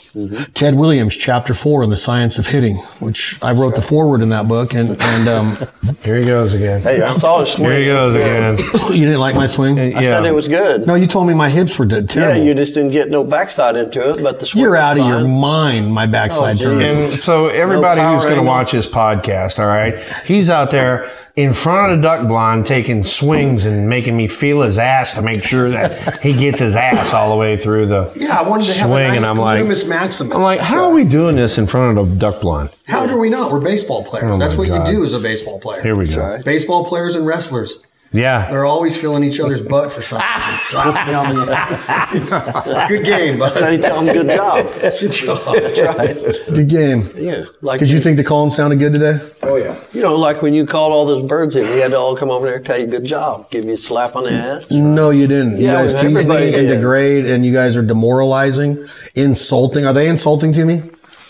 [0.55, 4.29] Ted Williams, chapter four in the science of hitting, which I wrote the foreword in
[4.31, 5.57] that book, and and um,
[6.03, 6.81] Here he goes again.
[6.81, 7.71] Hey, I saw his swing.
[7.71, 8.59] Here he goes again.
[8.91, 9.79] you didn't like my swing.
[9.79, 10.87] I said it was good.
[10.87, 13.77] No, you told me my hips were dead, yeah, you just didn't get no backside
[13.77, 15.93] into it, but the swing You're was out of your mind.
[15.93, 16.83] My backside Oh, turned.
[16.83, 21.11] And so everybody No who's going to watch this podcast, all right, he's out there
[21.41, 25.23] in front of the duck blind taking swings and making me feel his ass to
[25.23, 28.65] make sure that he gets his ass all the way through the Yeah, I wanted
[28.67, 29.05] to have swing.
[29.05, 30.35] a nice and I'm like, maximus.
[30.35, 32.71] I'm like, how are we doing this in front of the duck blind?
[32.87, 33.51] How do we not?
[33.51, 34.35] We're baseball players.
[34.35, 34.87] Oh, That's what God.
[34.89, 35.83] you do as a baseball player.
[35.83, 36.41] Here we go.
[36.45, 37.79] Baseball players and wrestlers.
[38.13, 38.51] Yeah.
[38.51, 40.27] They're always feeling each other's butt for something.
[40.59, 42.89] Slapping on the ass.
[42.89, 43.55] Good game, bud.
[43.55, 44.67] They tell him good job.
[44.81, 45.55] Good job.
[45.55, 46.47] That's right.
[46.55, 47.09] Good game.
[47.15, 47.45] Yeah.
[47.63, 49.19] Like Did you think the calling sounded good today?
[49.43, 49.79] Oh yeah.
[49.93, 52.31] You know, like when you called all those birds in, we had to all come
[52.31, 54.71] over there and tell you good job, give you a slap on the ass.
[54.73, 55.59] No, you didn't.
[55.59, 56.75] You Yeah, guys tease everybody me and did.
[56.77, 59.87] degrade, and you guys are demoralizing, insulting.
[59.87, 60.83] Are they insulting to me?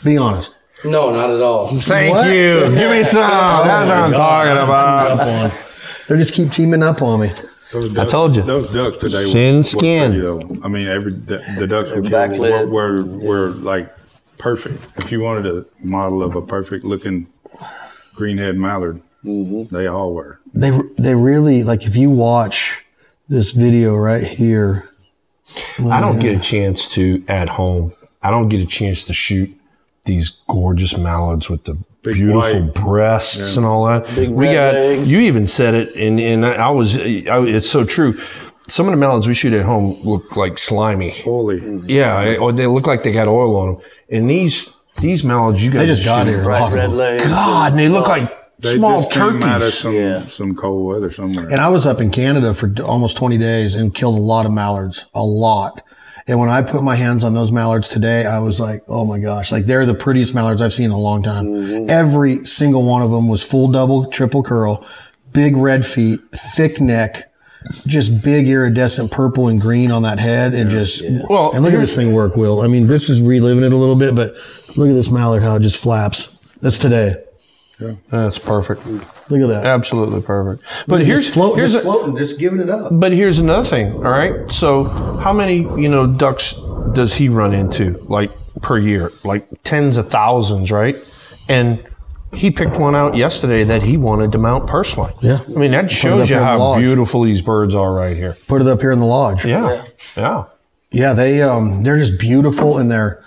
[0.03, 0.57] Be honest.
[0.83, 1.67] No, not at all.
[1.67, 2.27] Thank What?
[2.29, 2.61] you.
[2.75, 3.23] Give me some.
[3.23, 5.53] Oh That's what I'm talking about.
[6.11, 7.31] They just keep teaming up on me.
[7.73, 8.43] Those I told you.
[8.43, 10.23] Those ducks today Skin, were, skin.
[10.25, 10.61] were pretty.
[10.65, 12.69] I mean, every the, the ducks we They're were, backlit.
[12.69, 13.95] were were like
[14.39, 14.85] perfect.
[14.97, 17.27] If you wanted a model of a perfect looking
[18.15, 19.75] greenhead mallard, Mm-hmm.
[19.75, 20.41] they all were.
[20.55, 22.83] They they really like if you watch
[23.29, 24.89] this video right here.
[25.79, 27.93] I don't get a chance to at home.
[28.23, 29.51] I don't get a chance to shoot
[30.07, 32.75] these gorgeous mallards with the Big beautiful white.
[32.75, 34.07] breasts and all that.
[34.15, 35.11] Big we red got legs.
[35.13, 38.19] you even said it, and and I was I, it's so true.
[38.69, 41.11] Some of the mallards we shoot at home look like slimy.
[41.11, 41.61] Holy.
[41.87, 43.83] Yeah, or they look like they got oil on them.
[44.11, 46.41] And these these mallards, you guys They just got shoot- here.
[46.41, 47.25] a Bright red legs.
[47.25, 48.11] God, and they look oh.
[48.11, 49.79] like They small just came out of turkeys.
[49.79, 50.25] some Yeah.
[50.27, 51.49] some cold weather somewhere.
[51.49, 54.53] And I was up in Canada for almost 20 days and killed a lot of
[54.53, 55.83] mallards, a lot.
[56.27, 59.19] And when I put my hands on those mallards today, I was like, oh my
[59.19, 61.47] gosh, like they're the prettiest mallards I've seen in a long time.
[61.47, 61.91] Mm-hmm.
[61.91, 64.87] Every single one of them was full double, triple curl,
[65.33, 66.21] big red feet,
[66.55, 67.33] thick neck,
[67.87, 70.55] just big iridescent purple and green on that head.
[70.55, 72.63] And just, Well, and look at this thing work, Will.
[72.63, 74.35] I mean, this is reliving it a little bit, but
[74.77, 76.39] look at this mallard, how it just flaps.
[76.61, 77.17] That's today.
[78.09, 78.87] That's perfect.
[78.87, 79.67] Look at that.
[79.67, 80.65] Absolutely perfect.
[80.87, 82.91] But here's floating, here's a, floating, just giving it up.
[82.93, 84.51] But here's another thing, all right?
[84.51, 86.55] So, how many, you know, ducks
[86.93, 88.31] does he run into like
[88.63, 89.13] per year?
[89.25, 90.97] Like tens of thousands, right?
[91.49, 91.85] And
[92.33, 95.13] he picked one out yesterday that he wanted to mount personally.
[95.21, 95.41] Yeah.
[95.49, 98.37] I mean, that shows you in the how beautiful these birds are right here.
[98.47, 99.45] Put it up here in the lodge.
[99.45, 99.85] Yeah.
[100.17, 100.45] Yeah.
[100.93, 103.23] Yeah, they um they're just beautiful and they're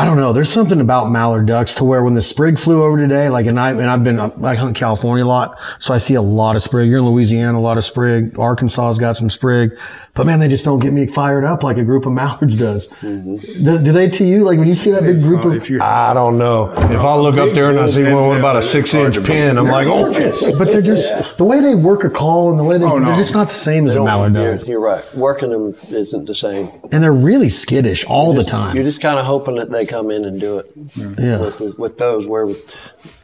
[0.00, 0.32] I don't know.
[0.32, 3.58] There's something about mallard ducks to where when the sprig flew over today, like, and
[3.58, 6.62] I and I've been I hunt California a lot, so I see a lot of
[6.62, 6.88] sprig.
[6.88, 8.38] You're in Louisiana, a lot of sprig.
[8.38, 9.76] Arkansas's got some sprig,
[10.14, 12.86] but man, they just don't get me fired up like a group of mallards does.
[13.02, 13.64] Mm-hmm.
[13.64, 14.44] Do, do they to you?
[14.44, 16.72] Like when you see that big group of I don't know.
[16.92, 19.58] If I look up there and I see one with about a six inch pin,
[19.58, 20.12] I'm like, oh,
[20.58, 23.06] but they're just the way they work a call and the way they Oh, no.
[23.06, 25.04] they're just not the same as a mallard You're, you're right.
[25.16, 26.70] Working them isn't the same.
[26.92, 28.76] and they're really skittish all the time.
[28.76, 30.70] You're just kind of hoping that they come in and do it.
[30.96, 31.40] Yeah.
[31.40, 32.46] With, the, with those, where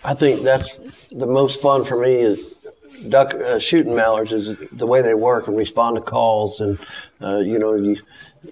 [0.05, 2.55] I think that's the most fun for me is
[3.09, 6.79] duck uh, shooting mallards is the way they work and respond to calls, and
[7.21, 7.97] uh, you know you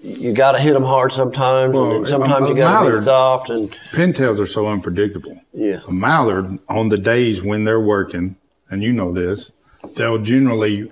[0.01, 3.03] you got to hit them hard sometimes, Well, and sometimes a- you got to be
[3.03, 5.39] soft, and Pintails are so unpredictable.
[5.53, 5.79] yeah.
[5.87, 8.35] A mallard on the days when they're working,
[8.69, 9.51] and you know this,
[9.95, 10.91] they'll generally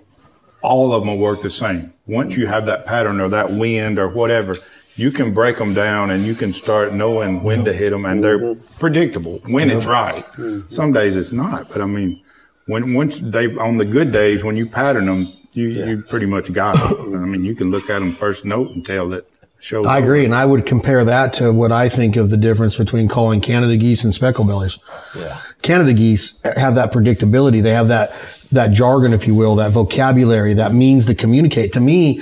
[0.62, 1.92] all of them will work the same.
[2.06, 4.56] Once you have that pattern or that wind or whatever,
[5.02, 8.24] you can break them down and you can start knowing when to hit them, and
[8.24, 8.80] they're mm-hmm.
[8.80, 9.90] predictable when it's mm-hmm.
[9.90, 10.24] right.
[10.24, 10.70] Mm-hmm.
[10.70, 12.22] Some days it's not, but I mean,
[12.68, 16.54] when once they on the good days when you pattern them, you you pretty much
[16.54, 17.16] got them.
[17.16, 19.26] I mean, you can look at them first note and tell that
[19.60, 19.88] shows.
[19.88, 23.08] I agree, and I would compare that to what I think of the difference between
[23.08, 24.78] calling Canada geese and speckle bellies.
[25.18, 25.38] Yeah.
[25.62, 27.62] Canada geese have that predictability.
[27.62, 28.12] They have that
[28.52, 31.74] that jargon, if you will, that vocabulary, that means to communicate.
[31.74, 32.22] To me,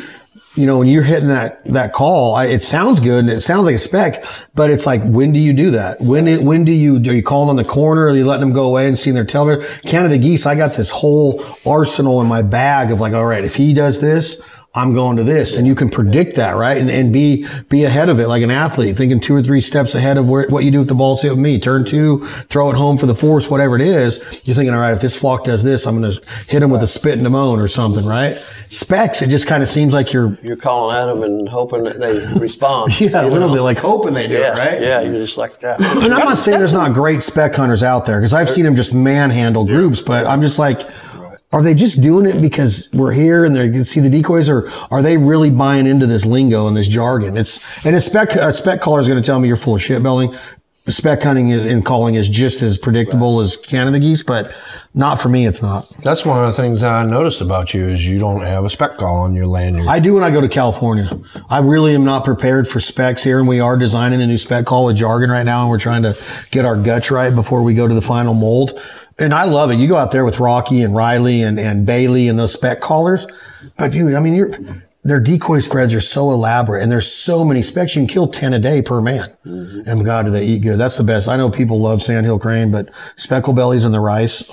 [0.55, 3.65] you know, when you're hitting that that call, I, it sounds good and it sounds
[3.65, 4.23] like a spec,
[4.55, 5.97] but it's like, when do you do that?
[6.01, 8.07] When it, when do you are you calling on the corner?
[8.07, 9.63] Are you letting them go away and seeing their tail?
[9.83, 13.55] Canada geese, I got this whole arsenal in my bag of like, all right, if
[13.55, 14.41] he does this.
[14.75, 16.79] I'm going to this and you can predict that, right?
[16.79, 19.95] And, and be, be ahead of it like an athlete, thinking two or three steps
[19.95, 21.17] ahead of where, what you do with the ball.
[21.17, 24.19] Say with me, turn two, throw it home for the force, whatever it is.
[24.45, 26.83] You're thinking, all right, if this flock does this, I'm going to hit him with
[26.83, 28.33] a spit and a moan or something, right?
[28.69, 31.99] Specs, it just kind of seems like you're, You're calling at them and hoping that
[31.99, 33.01] they respond.
[33.01, 33.55] yeah, a little know?
[33.55, 34.79] bit like hoping they do yeah, right?
[34.79, 35.81] Yeah, you're just like that.
[35.81, 38.75] And I'm not saying there's not great spec hunters out there because I've seen them
[38.75, 40.79] just manhandle groups, but I'm just like,
[41.51, 44.69] are they just doing it because we're here and they can see the decoys, or
[44.91, 47.37] are they really buying into this lingo and this jargon?
[47.37, 49.81] It's and a spec a spec caller is going to tell me you're full of
[49.81, 50.33] shit, Belding.
[50.87, 54.51] Spec hunting and calling is just as predictable as Canada geese, but
[54.95, 55.45] not for me.
[55.45, 55.87] It's not.
[55.97, 58.97] That's one of the things I noticed about you is you don't have a spec
[58.97, 59.87] call on your lanyard.
[59.87, 61.07] I do when I go to California.
[61.47, 64.65] I really am not prepared for specs here, and we are designing a new spec
[64.65, 66.17] call with jargon right now, and we're trying to
[66.49, 68.79] get our guts right before we go to the final mold.
[69.19, 69.75] And I love it.
[69.75, 73.27] You go out there with Rocky and Riley and, and Bailey and those spec callers,
[73.77, 74.51] but you, I mean, you're,
[75.03, 77.95] their decoy spreads are so elaborate, and there's so many specs.
[77.95, 80.77] You can kill ten a day per man, and God, do they eat good?
[80.77, 81.27] That's the best.
[81.29, 84.49] I know people love sandhill crane, but speckle bellies and the rice,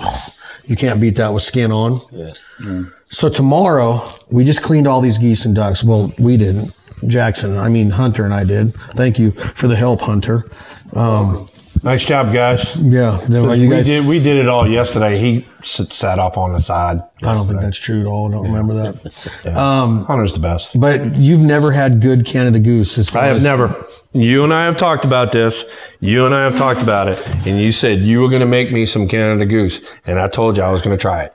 [0.65, 1.99] you can't beat that with skin on.
[2.11, 2.83] Yeah.
[3.09, 4.01] So tomorrow,
[4.31, 5.83] we just cleaned all these geese and ducks.
[5.83, 6.75] Well, we didn't.
[7.07, 8.73] Jackson, I mean Hunter and I did.
[8.95, 10.45] Thank you for the help, Hunter.
[10.93, 11.47] Um,
[11.83, 12.75] nice job, guys.
[12.77, 13.85] yeah, then we you guys.
[13.85, 15.17] did we did it all yesterday.
[15.19, 16.99] He sat off on the side.
[17.23, 18.27] I don't think that's true at all.
[18.29, 19.57] I don't remember that.
[19.57, 20.79] Um, Hunter's the best.
[20.79, 22.97] but you've never had good Canada goose.
[22.97, 23.85] As I have as- never.
[24.13, 25.63] You and I have talked about this.
[25.99, 28.71] You and I have talked about it, and you said you were going to make
[28.71, 31.33] me some Canada Goose, and I told you I was going to try it.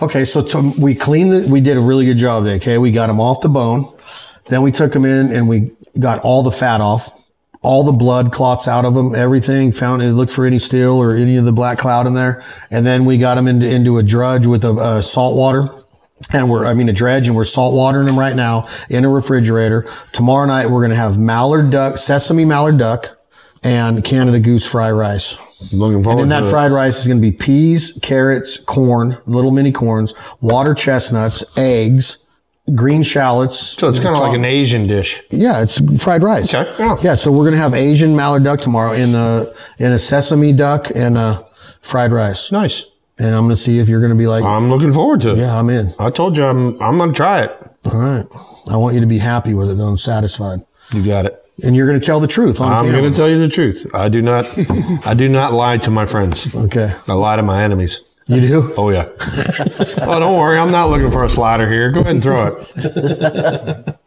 [0.00, 2.56] Okay, so to, we cleaned the, we did a really good job today.
[2.56, 3.86] Okay, we got them off the bone.
[4.46, 7.08] Then we took them in and we got all the fat off,
[7.64, 9.72] all the blood clots out of them, everything.
[9.72, 12.86] Found it looked for any steel or any of the black cloud in there, and
[12.86, 15.68] then we got them into into a drudge with a, a salt water.
[16.32, 19.08] And we're, I mean, a dredge, and we're salt watering them right now in a
[19.08, 19.86] refrigerator.
[20.12, 23.18] Tomorrow night, we're going to have mallard duck, sesame mallard duck,
[23.62, 25.36] and Canada goose fry rice.
[25.72, 29.50] Looking forward And in that fried rice is going to be peas, carrots, corn, little
[29.50, 32.23] mini corns, water chestnuts, eggs,
[32.74, 33.58] green shallots.
[33.78, 35.22] So it's kind of like an Asian dish.
[35.30, 36.54] Yeah, it's fried rice.
[36.54, 36.96] Okay, yeah.
[37.02, 40.52] Yeah, so we're going to have Asian mallard duck tomorrow in the in a sesame
[40.52, 41.46] duck and a
[41.82, 42.50] fried rice.
[42.50, 42.86] Nice.
[43.18, 45.32] And I'm going to see if you're going to be like, I'm looking forward to
[45.32, 45.38] it.
[45.38, 45.92] yeah, I'm in.
[45.98, 47.56] I told you I'm I'm gonna try it.
[47.84, 48.24] All right.
[48.70, 50.60] I want you to be happy with it though and satisfied.
[50.92, 51.40] You got it.
[51.62, 53.02] And you're going to tell the truth on I'm camera.
[53.02, 53.86] gonna tell you the truth.
[53.94, 54.46] I do not
[55.06, 56.52] I do not lie to my friends.
[56.54, 56.92] Okay.
[57.06, 58.00] I lie to my enemies.
[58.26, 58.74] You do?
[58.76, 59.08] Oh yeah.
[60.02, 60.58] oh, don't worry.
[60.58, 61.90] I'm not looking for a slider here.
[61.90, 63.98] Go ahead and throw it.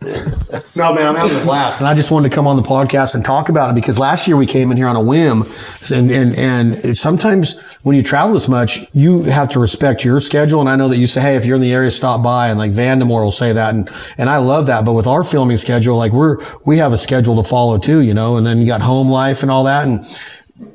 [0.78, 1.80] No, man, I'm having a blast.
[1.80, 4.28] And I just wanted to come on the podcast and talk about it because last
[4.28, 5.44] year we came in here on a whim.
[5.92, 10.60] And, and, and sometimes when you travel this much, you have to respect your schedule.
[10.62, 12.50] And I know that you say, Hey, if you're in the area, stop by.
[12.50, 13.74] And like Vandemore will say that.
[13.74, 13.90] And,
[14.20, 14.86] and I love that.
[14.86, 18.14] But with our filming schedule, like we're, we have a schedule to follow too, you
[18.14, 19.88] know, and then you got home life and all that.
[19.88, 20.06] And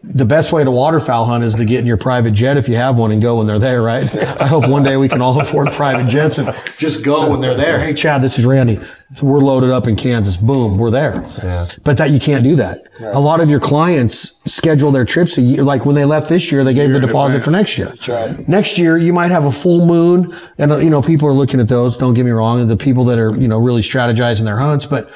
[0.05, 2.77] the best way to waterfowl hunt is to get in your private jet if you
[2.77, 4.05] have one and go when they're there, right?
[4.41, 7.57] I hope one day we can all afford private jets and just go when they're
[7.57, 7.81] there.
[7.81, 8.79] Hey, Chad, this is Randy.
[9.21, 10.37] We're loaded up in Kansas.
[10.37, 11.23] Boom, we're there.
[11.43, 11.67] Yeah.
[11.83, 12.79] But that you can't do that.
[13.01, 15.63] A lot of your clients schedule their trips a year.
[15.63, 17.89] Like when they left this year, they gave the deposit for next year.
[17.89, 18.49] That's right.
[18.49, 21.69] Next year, you might have a full moon, and you know people are looking at
[21.69, 21.99] those.
[21.99, 25.11] Don't get me wrong, the people that are you know really strategizing their hunts, but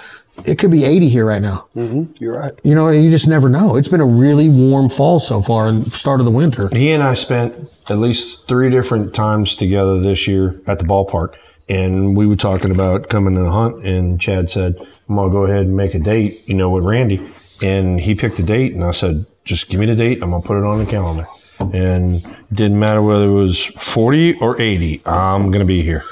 [0.45, 1.66] it could be 80 here right now.
[1.74, 2.22] Mm-hmm.
[2.22, 2.53] You're right.
[2.62, 3.76] You know, and you just never know.
[3.76, 6.68] It's been a really warm fall so far and start of the winter.
[6.72, 7.55] He and I spent
[7.89, 11.37] at least three different times together this year at the ballpark.
[11.68, 14.76] And we were talking about coming to hunt, and Chad said,
[15.09, 17.28] I'm going to go ahead and make a date, you know, with Randy.
[17.61, 20.22] And he picked a date, and I said, just give me the date.
[20.22, 21.24] I'm going to put it on the calendar.
[21.72, 26.05] And it didn't matter whether it was 40 or 80, I'm going to be here.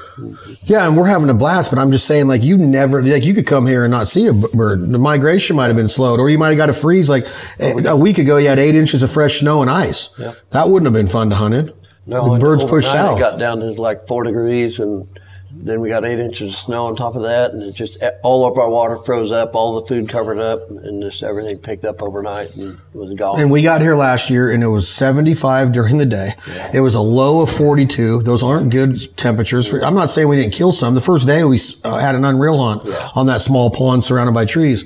[0.64, 3.34] Yeah, and we're having a blast, but I'm just saying, like, you never, like, you
[3.34, 4.80] could come here and not see a bird.
[4.80, 7.10] The migration might have been slowed, or you might have got a freeze.
[7.10, 7.26] Like,
[7.60, 10.08] a week ago, you had eight inches of fresh snow and ice.
[10.50, 11.72] That wouldn't have been fun to hunt in.
[12.06, 13.18] No, the birds pushed south.
[13.18, 15.08] It got down to like four degrees, and
[15.56, 18.46] then we got eight inches of snow on top of that, and it just all
[18.46, 22.02] of our water froze up, all the food covered up, and just everything picked up
[22.02, 23.40] overnight and was gone.
[23.40, 26.34] And we got here last year and it was 75 during the day.
[26.72, 28.22] It was a low of 42.
[28.22, 29.66] Those aren't good temperatures.
[29.66, 30.94] For, I'm not saying we didn't kill some.
[30.94, 34.44] The first day we uh, had an unreal hunt on that small pond surrounded by
[34.44, 34.84] trees.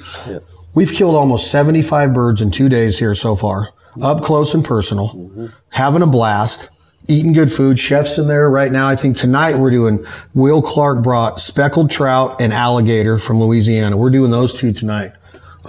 [0.75, 3.71] We've killed almost 75 birds in two days here so far,
[4.03, 6.71] up close and personal, having a blast.
[7.11, 7.79] Eating good food.
[7.79, 8.87] Chefs in there right now.
[8.87, 10.05] I think tonight we're doing
[10.35, 13.97] Will Clark brought speckled trout and alligator from Louisiana.
[13.97, 15.13] We're doing those two tonight.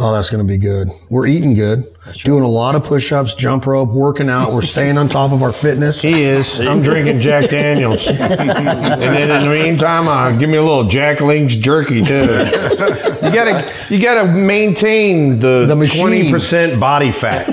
[0.02, 0.88] Oh, that's going to be good.
[1.10, 1.84] We're eating good,
[2.24, 4.54] doing a lot of push-ups, jump rope, working out.
[4.54, 6.02] We're staying on top of our fitness.
[6.02, 6.66] He is.
[6.66, 8.08] I'm drinking Jack Daniels.
[8.08, 12.28] and then in the meantime, uh, give me a little Jack Link's jerky too.
[13.20, 17.47] You gotta, you gotta maintain the The twenty percent body fat.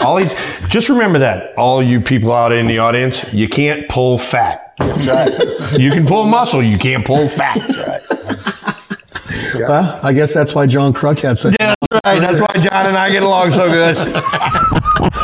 [0.00, 0.32] all these,
[0.68, 4.74] just remember that, all you people out in the audience, you can't pull fat.
[5.76, 7.58] You can pull muscle, you can't pull fat.
[9.60, 11.56] Well, I guess that's why John Kruk had such.
[11.60, 12.20] Yeah, that's right.
[12.20, 13.96] That's why John and I get along so good.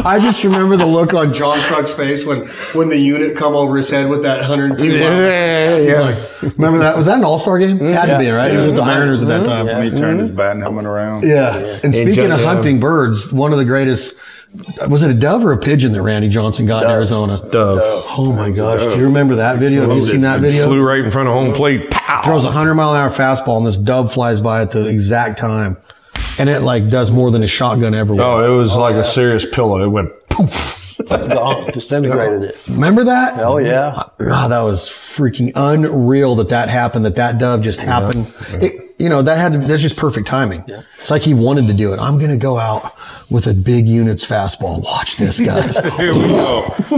[0.04, 3.76] I just remember the look on John Kruk's face when when the unit come over
[3.76, 4.86] his head with that 102.
[4.86, 5.98] Yeah, He's yeah.
[6.00, 6.96] like, remember that?
[6.96, 7.76] Was that an All Star game?
[7.76, 7.92] Mm-hmm.
[7.92, 8.50] Had to be right.
[8.50, 8.90] He was with the mm-hmm.
[8.90, 9.50] Mariners at that mm-hmm.
[9.50, 9.66] time.
[9.66, 11.24] When he turned his bat and helmet around.
[11.24, 11.80] Yeah.
[11.82, 12.46] And speaking of yeah.
[12.46, 14.18] hunting birds, one of the greatest.
[14.88, 17.38] Was it a dove or a pigeon that Randy Johnson got in Arizona?
[17.50, 17.80] Dove.
[18.18, 18.82] Oh my gosh!
[18.82, 19.82] Do you remember that video?
[19.82, 20.66] Have you seen that video?
[20.66, 21.90] Flew right in front of home plate.
[21.90, 22.22] Pow!
[22.22, 25.38] throws a hundred mile an hour fastball and this dove flies by at the exact
[25.38, 25.76] time,
[26.38, 28.14] and it like does more than a shotgun ever.
[28.14, 28.22] will.
[28.22, 29.82] Oh, it was oh, like a serious pillow.
[29.82, 30.80] It went poof.
[31.08, 32.62] gone, disintegrated it.
[32.68, 33.38] Remember that?
[33.38, 37.04] Oh yeah, God, that was freaking unreal that that happened.
[37.04, 38.32] That that dove just happened.
[38.50, 40.62] It, you know that had to, that's just perfect timing.
[40.68, 41.98] It's like he wanted to do it.
[41.98, 42.92] I'm going to go out
[43.32, 44.80] with a big units fastball.
[44.84, 45.76] Watch this, guys.
[45.96, 46.74] Here we go.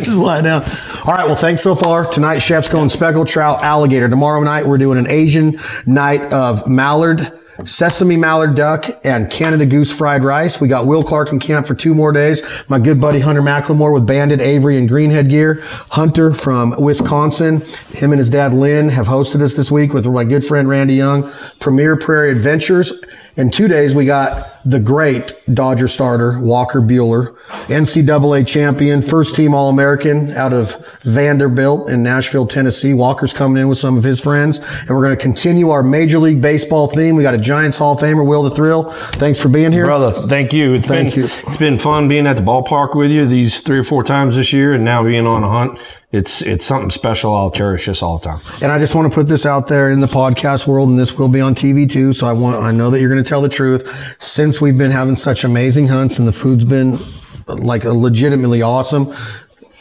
[0.00, 0.62] just lie down.
[1.04, 1.26] All right.
[1.26, 2.10] Well, thanks so far.
[2.10, 4.08] Tonight, chef's going speckled trout, alligator.
[4.08, 7.30] Tomorrow night, we're doing an Asian night of mallard,
[7.64, 10.60] sesame mallard duck, and Canada goose fried rice.
[10.60, 12.42] We got Will Clark in camp for two more days.
[12.68, 15.60] My good buddy Hunter McLemore with Banded Avery and Greenhead gear.
[15.90, 17.60] Hunter from Wisconsin.
[17.90, 20.94] Him and his dad Lynn have hosted us this week with my good friend Randy
[20.94, 21.30] Young.
[21.60, 22.92] Premier Prairie Adventures.
[23.36, 27.36] In two days, we got the great Dodger starter, Walker Buehler,
[27.66, 32.94] NCAA champion, first team All American out of Vanderbilt in Nashville, Tennessee.
[32.94, 36.18] Walker's coming in with some of his friends, and we're going to continue our Major
[36.18, 37.16] League Baseball theme.
[37.16, 38.90] We got a Giants Hall of Famer, Will the Thrill.
[39.12, 39.84] Thanks for being here.
[39.84, 40.74] Brother, thank you.
[40.74, 41.28] It's Thank been, you.
[41.46, 44.52] It's been fun being at the ballpark with you these three or four times this
[44.52, 45.78] year, and now being on a hunt.
[46.14, 47.34] It's it's something special.
[47.34, 48.40] I'll cherish this all the time.
[48.62, 51.18] And I just want to put this out there in the podcast world, and this
[51.18, 52.12] will be on TV too.
[52.12, 54.16] So I want, I know that you're going to tell the truth.
[54.22, 56.98] Since we've been having such amazing hunts and the food's been
[57.46, 59.06] like a legitimately awesome,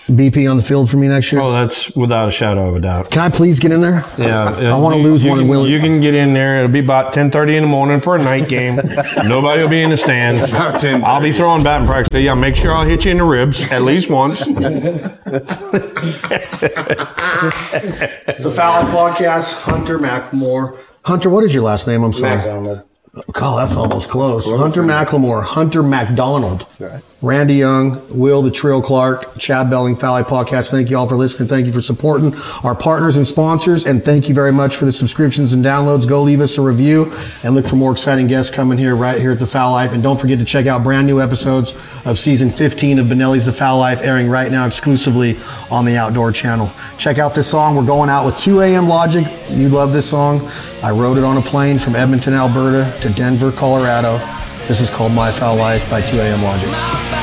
[0.07, 1.39] BP on the field for me next year.
[1.41, 3.09] Oh, that's without a shadow of a doubt.
[3.09, 4.03] Can I please get in there?
[4.17, 5.71] Yeah, I want to lose you one can, and Willie.
[5.71, 6.57] You can get in there.
[6.57, 8.75] It'll be about ten thirty in the morning for a night game.
[9.23, 10.53] Nobody will be in the stands.
[10.53, 12.19] I'll be throwing batting practice.
[12.21, 14.45] Yeah, make sure I'll hit you in the ribs at least once.
[18.25, 19.53] It's a Fowl podcast.
[19.53, 20.77] Hunter McLemore.
[21.05, 22.03] Hunter, what is your last name?
[22.03, 22.37] I'm sorry.
[22.37, 22.83] McDonald.
[23.15, 24.45] Oh, that's almost close.
[24.47, 26.65] Hunter McLemore, Hunter McDonald,
[27.23, 30.69] Randy Young, Will the Thrill Clark, Chad Belding, Valley Podcast.
[30.71, 31.47] Thank you all for listening.
[31.47, 33.85] Thank you for supporting our partners and sponsors.
[33.85, 36.05] And thank you very much for the subscriptions and downloads.
[36.05, 37.13] Go leave us a review
[37.45, 39.93] and look for more exciting guests coming here right here at The Fowl Life.
[39.93, 43.53] And don't forget to check out brand new episodes of season 15 of Benelli's The
[43.53, 45.37] Fowl Life airing right now exclusively
[45.71, 46.69] on the Outdoor Channel.
[46.97, 47.77] Check out this song.
[47.77, 48.89] We're going out with 2 a.m.
[48.89, 49.25] Logic.
[49.49, 50.45] You love this song.
[50.83, 54.19] I wrote it on a plane from Edmonton, Alberta to Denver, Colorado.
[54.67, 56.41] This is called My Fowl Life by 2 a.m.
[56.41, 57.22] Logic.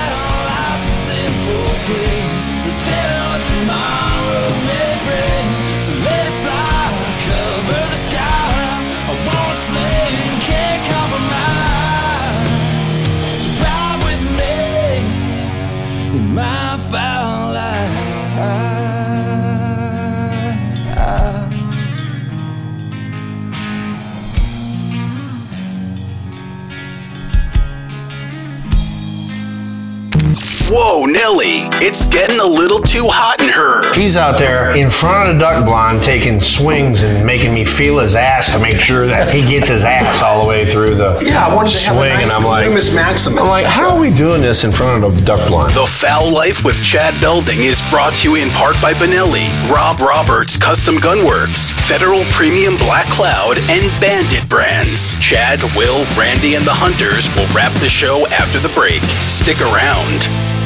[30.73, 33.93] Whoa, Nelly, it's getting a little too hot in her.
[33.93, 37.99] He's out there in front of the duck blind taking swings and making me feel
[37.99, 41.19] his ass to make sure that he gets his ass all the way through the
[41.27, 42.15] Yeah, I wanted to have a swing.
[42.15, 43.39] nice and I'm like, Loomis Maximus.
[43.41, 45.75] I'm like, how are we doing this in front of the duck blind?
[45.75, 49.99] The Fowl Life with Chad Belding is brought to you in part by Benelli, Rob
[49.99, 55.19] Roberts Custom Gunworks, Federal Premium Black Cloud, and Banded Brands.
[55.19, 59.03] Chad, Will, Randy, and the Hunters will wrap the show after the break.
[59.27, 60.60] Stick around.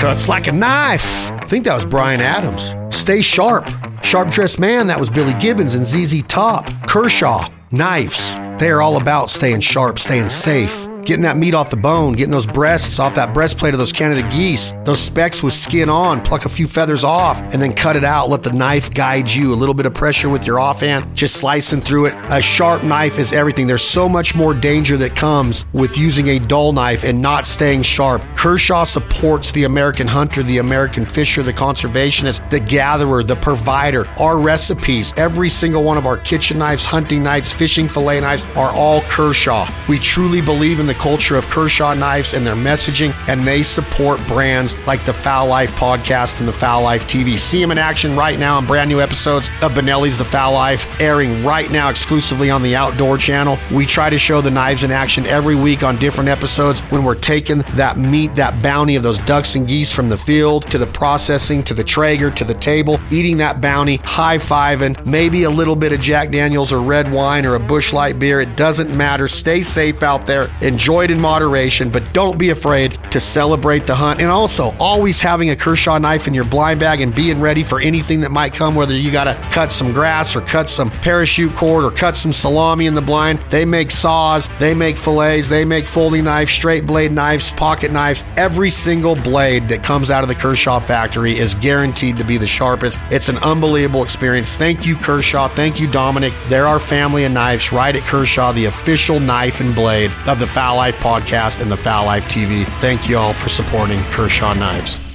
[0.00, 1.30] Cuts like a knife.
[1.30, 2.74] I think that was Bryan Adams.
[2.88, 3.68] Stay sharp.
[4.02, 6.70] Sharp dressed man, that was Billy Gibbons and ZZ Top.
[6.88, 8.34] Kershaw, knives.
[8.58, 10.89] They are all about staying sharp, staying safe.
[11.10, 14.22] Getting that meat off the bone, getting those breasts off that breastplate of those Canada
[14.30, 18.04] geese, those specks with skin on, pluck a few feathers off, and then cut it
[18.04, 18.28] out.
[18.28, 19.52] Let the knife guide you.
[19.52, 22.14] A little bit of pressure with your offhand, just slicing through it.
[22.30, 23.66] A sharp knife is everything.
[23.66, 27.82] There's so much more danger that comes with using a dull knife and not staying
[27.82, 28.22] sharp.
[28.36, 34.06] Kershaw supports the American hunter, the American fisher, the conservationist, the gatherer, the provider.
[34.20, 38.70] Our recipes, every single one of our kitchen knives, hunting knives, fishing fillet knives are
[38.70, 39.68] all Kershaw.
[39.88, 44.24] We truly believe in the culture of Kershaw knives and their messaging, and they support
[44.28, 47.38] brands like the Fowl Life podcast and the Fowl Life TV.
[47.38, 50.86] See them in action right now on brand new episodes of Benelli's The Fowl Life,
[51.00, 53.58] airing right now exclusively on the Outdoor Channel.
[53.72, 57.14] We try to show the knives in action every week on different episodes when we're
[57.14, 60.86] taking that meat, that bounty of those ducks and geese from the field to the
[60.86, 65.76] processing, to the Traeger, to the table, eating that bounty, high fiving, maybe a little
[65.76, 68.42] bit of Jack Daniels or red wine or a Busch Light beer.
[68.42, 69.28] It doesn't matter.
[69.28, 70.54] Stay safe out there.
[70.60, 74.20] Enjoy it in moderation, but don't be afraid to celebrate the hunt.
[74.20, 77.80] And also, always having a Kershaw knife in your blind bag and being ready for
[77.80, 81.54] anything that might come, whether you got to cut some grass or cut some parachute
[81.54, 83.40] cord or cut some salami in the blind.
[83.50, 88.24] They make saws, they make fillets, they make folding knives, straight blade knives, pocket knives.
[88.36, 92.46] Every single blade that comes out of the Kershaw factory is guaranteed to be the
[92.46, 92.98] sharpest.
[93.10, 94.54] It's an unbelievable experience.
[94.54, 95.48] Thank you, Kershaw.
[95.48, 96.32] Thank you, Dominic.
[96.48, 100.46] They're our family of knives right at Kershaw, the official knife and blade of the
[100.76, 102.64] Life podcast and the Fowl Life TV.
[102.80, 105.09] Thank you all for supporting Kershaw Knives.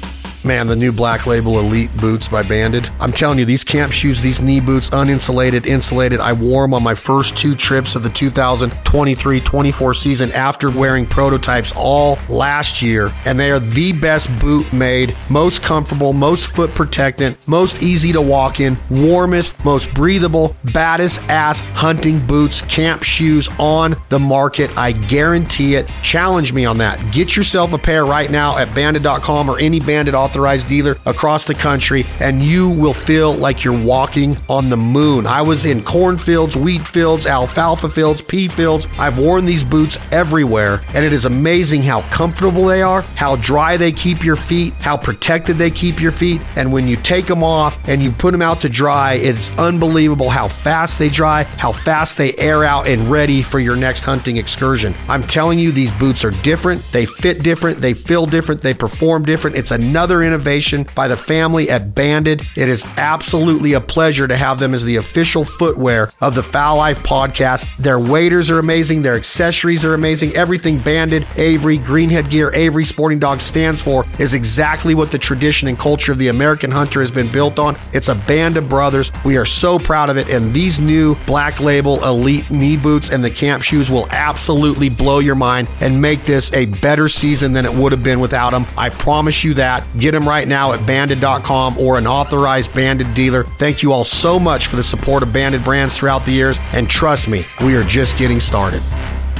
[0.45, 2.87] Man, the new Black Label Elite boots by Banded.
[2.99, 6.19] I'm telling you, these camp shoes, these knee boots, uninsulated, insulated.
[6.19, 11.07] I wore them on my first two trips of the 2023 24 season after wearing
[11.07, 13.11] prototypes all last year.
[13.25, 18.21] And they are the best boot made, most comfortable, most foot protectant, most easy to
[18.21, 24.69] walk in, warmest, most breathable, baddest ass hunting boots, camp shoes on the market.
[24.77, 25.87] I guarantee it.
[26.03, 26.99] Challenge me on that.
[27.11, 31.45] Get yourself a pair right now at banded.com or any banded authorized authorized dealer across
[31.45, 35.25] the country, and you will feel like you're walking on the moon.
[35.25, 38.85] I was in cornfields, wheat fields, alfalfa fields, pea fields.
[38.99, 43.77] I've worn these boots everywhere, and it is amazing how comfortable they are, how dry
[43.77, 46.41] they keep your feet, how protected they keep your feet.
[46.57, 50.29] And when you take them off and you put them out to dry, it's unbelievable
[50.29, 54.35] how fast they dry, how fast they air out and ready for your next hunting
[54.35, 54.93] excursion.
[55.07, 56.81] I'm telling you, these boots are different.
[56.91, 57.79] They fit different.
[57.79, 58.61] They feel different.
[58.61, 59.55] They perform different.
[59.55, 62.45] It's another innovation by the family at Banded.
[62.55, 66.77] It is absolutely a pleasure to have them as the official footwear of the Fowl
[66.77, 67.77] Life podcast.
[67.77, 69.01] Their waders are amazing.
[69.01, 70.35] Their accessories are amazing.
[70.35, 75.67] Everything Banded, Avery, Greenhead Gear, Avery Sporting Dog stands for is exactly what the tradition
[75.67, 77.77] and culture of the American hunter has been built on.
[77.93, 79.11] It's a band of brothers.
[79.23, 80.29] We are so proud of it.
[80.29, 85.19] And these new black label elite knee boots and the camp shoes will absolutely blow
[85.19, 88.65] your mind and make this a better season than it would have been without them.
[88.77, 89.85] I promise you that.
[89.99, 93.43] Get them right now at banded.com or an authorized banded dealer.
[93.43, 96.57] Thank you all so much for the support of banded brands throughout the years.
[96.73, 98.81] And trust me, we are just getting started.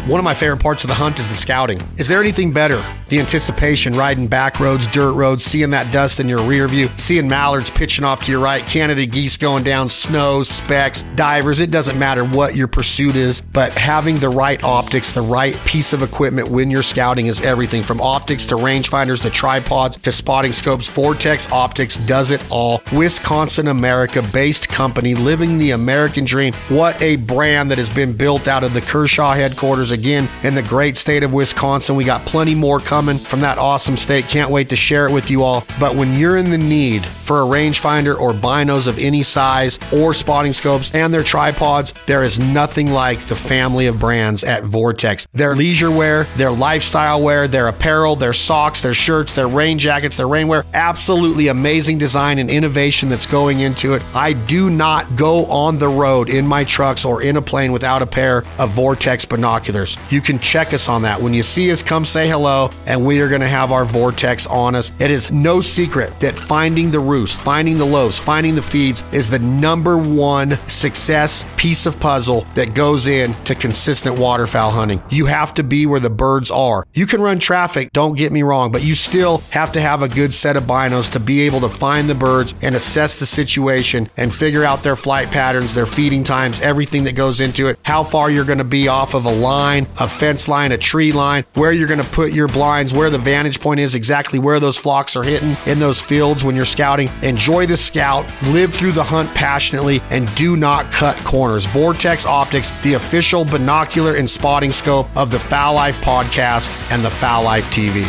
[0.05, 1.81] One of my favorite parts of the hunt is the scouting.
[1.97, 2.85] Is there anything better?
[3.09, 7.27] The anticipation, riding back roads, dirt roads, seeing that dust in your rear view, seeing
[7.27, 11.59] mallards pitching off to your right, Canada geese going down, snow, specks, divers.
[11.59, 15.91] It doesn't matter what your pursuit is, but having the right optics, the right piece
[15.91, 20.53] of equipment when you're scouting is everything from optics to rangefinders to tripods to spotting
[20.53, 20.87] scopes.
[20.87, 22.83] Vortex Optics does it all.
[22.93, 26.53] Wisconsin, America based company living the American dream.
[26.69, 30.61] What a brand that has been built out of the Kershaw headquarters again in the
[30.61, 31.95] great state of Wisconsin.
[31.95, 34.27] We got plenty more coming from that awesome state.
[34.27, 35.65] Can't wait to share it with you all.
[35.79, 40.13] But when you're in the need for a rangefinder or binos of any size or
[40.13, 45.27] spotting scopes and their tripods, there is nothing like the family of brands at Vortex.
[45.33, 50.17] Their leisure wear, their lifestyle wear, their apparel, their socks, their shirts, their rain jackets,
[50.17, 54.03] their rainwear, absolutely amazing design and innovation that's going into it.
[54.13, 58.01] I do not go on the road in my trucks or in a plane without
[58.01, 59.84] a pair of Vortex binoculars.
[60.09, 61.21] You can check us on that.
[61.21, 64.47] When you see us, come say hello, and we are going to have our Vortex
[64.47, 64.91] on us.
[64.99, 69.29] It is no secret that finding the roost, finding the lows, finding the feeds is
[69.29, 75.01] the number one success piece of puzzle that goes in to consistent waterfowl hunting.
[75.09, 76.85] You have to be where the birds are.
[76.93, 80.09] You can run traffic, don't get me wrong, but you still have to have a
[80.09, 84.09] good set of binos to be able to find the birds and assess the situation
[84.17, 88.03] and figure out their flight patterns, their feeding times, everything that goes into it, how
[88.03, 91.11] far you're going to be off of a line line, a fence line, a tree
[91.11, 94.59] line, where you're going to put your blinds, where the vantage point is, exactly where
[94.59, 97.09] those flocks are hitting in those fields when you're scouting.
[97.21, 101.65] Enjoy the scout, live through the hunt passionately, and do not cut corners.
[101.65, 107.09] Vortex Optics, the official binocular and spotting scope of the Fowl Life podcast and the
[107.09, 108.05] Foul Life TV.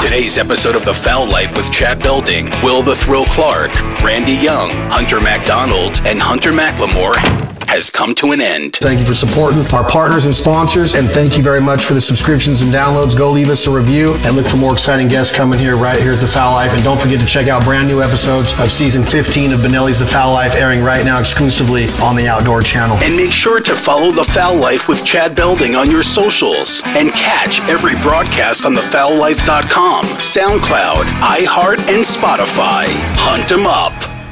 [0.00, 3.72] Today's episode of The Foul Life with Chad Belding, Will the Thrill Clark,
[4.02, 7.43] Randy Young, Hunter MacDonald, and Hunter McLemore
[7.74, 8.76] has come to an end.
[8.76, 12.00] Thank you for supporting our partners and sponsors, and thank you very much for the
[12.00, 13.18] subscriptions and downloads.
[13.18, 16.12] Go leave us a review and look for more exciting guests coming here right here
[16.12, 16.72] at The Fowl Life.
[16.72, 20.06] And don't forget to check out brand new episodes of season 15 of Benelli's The
[20.06, 22.96] Fowl Life, airing right now exclusively on the Outdoor Channel.
[23.02, 27.12] And make sure to follow The Fowl Life with Chad Belding on your socials and
[27.12, 32.86] catch every broadcast on thefowllife.com, SoundCloud, iHeart, and Spotify.
[33.18, 34.23] Hunt 'em up.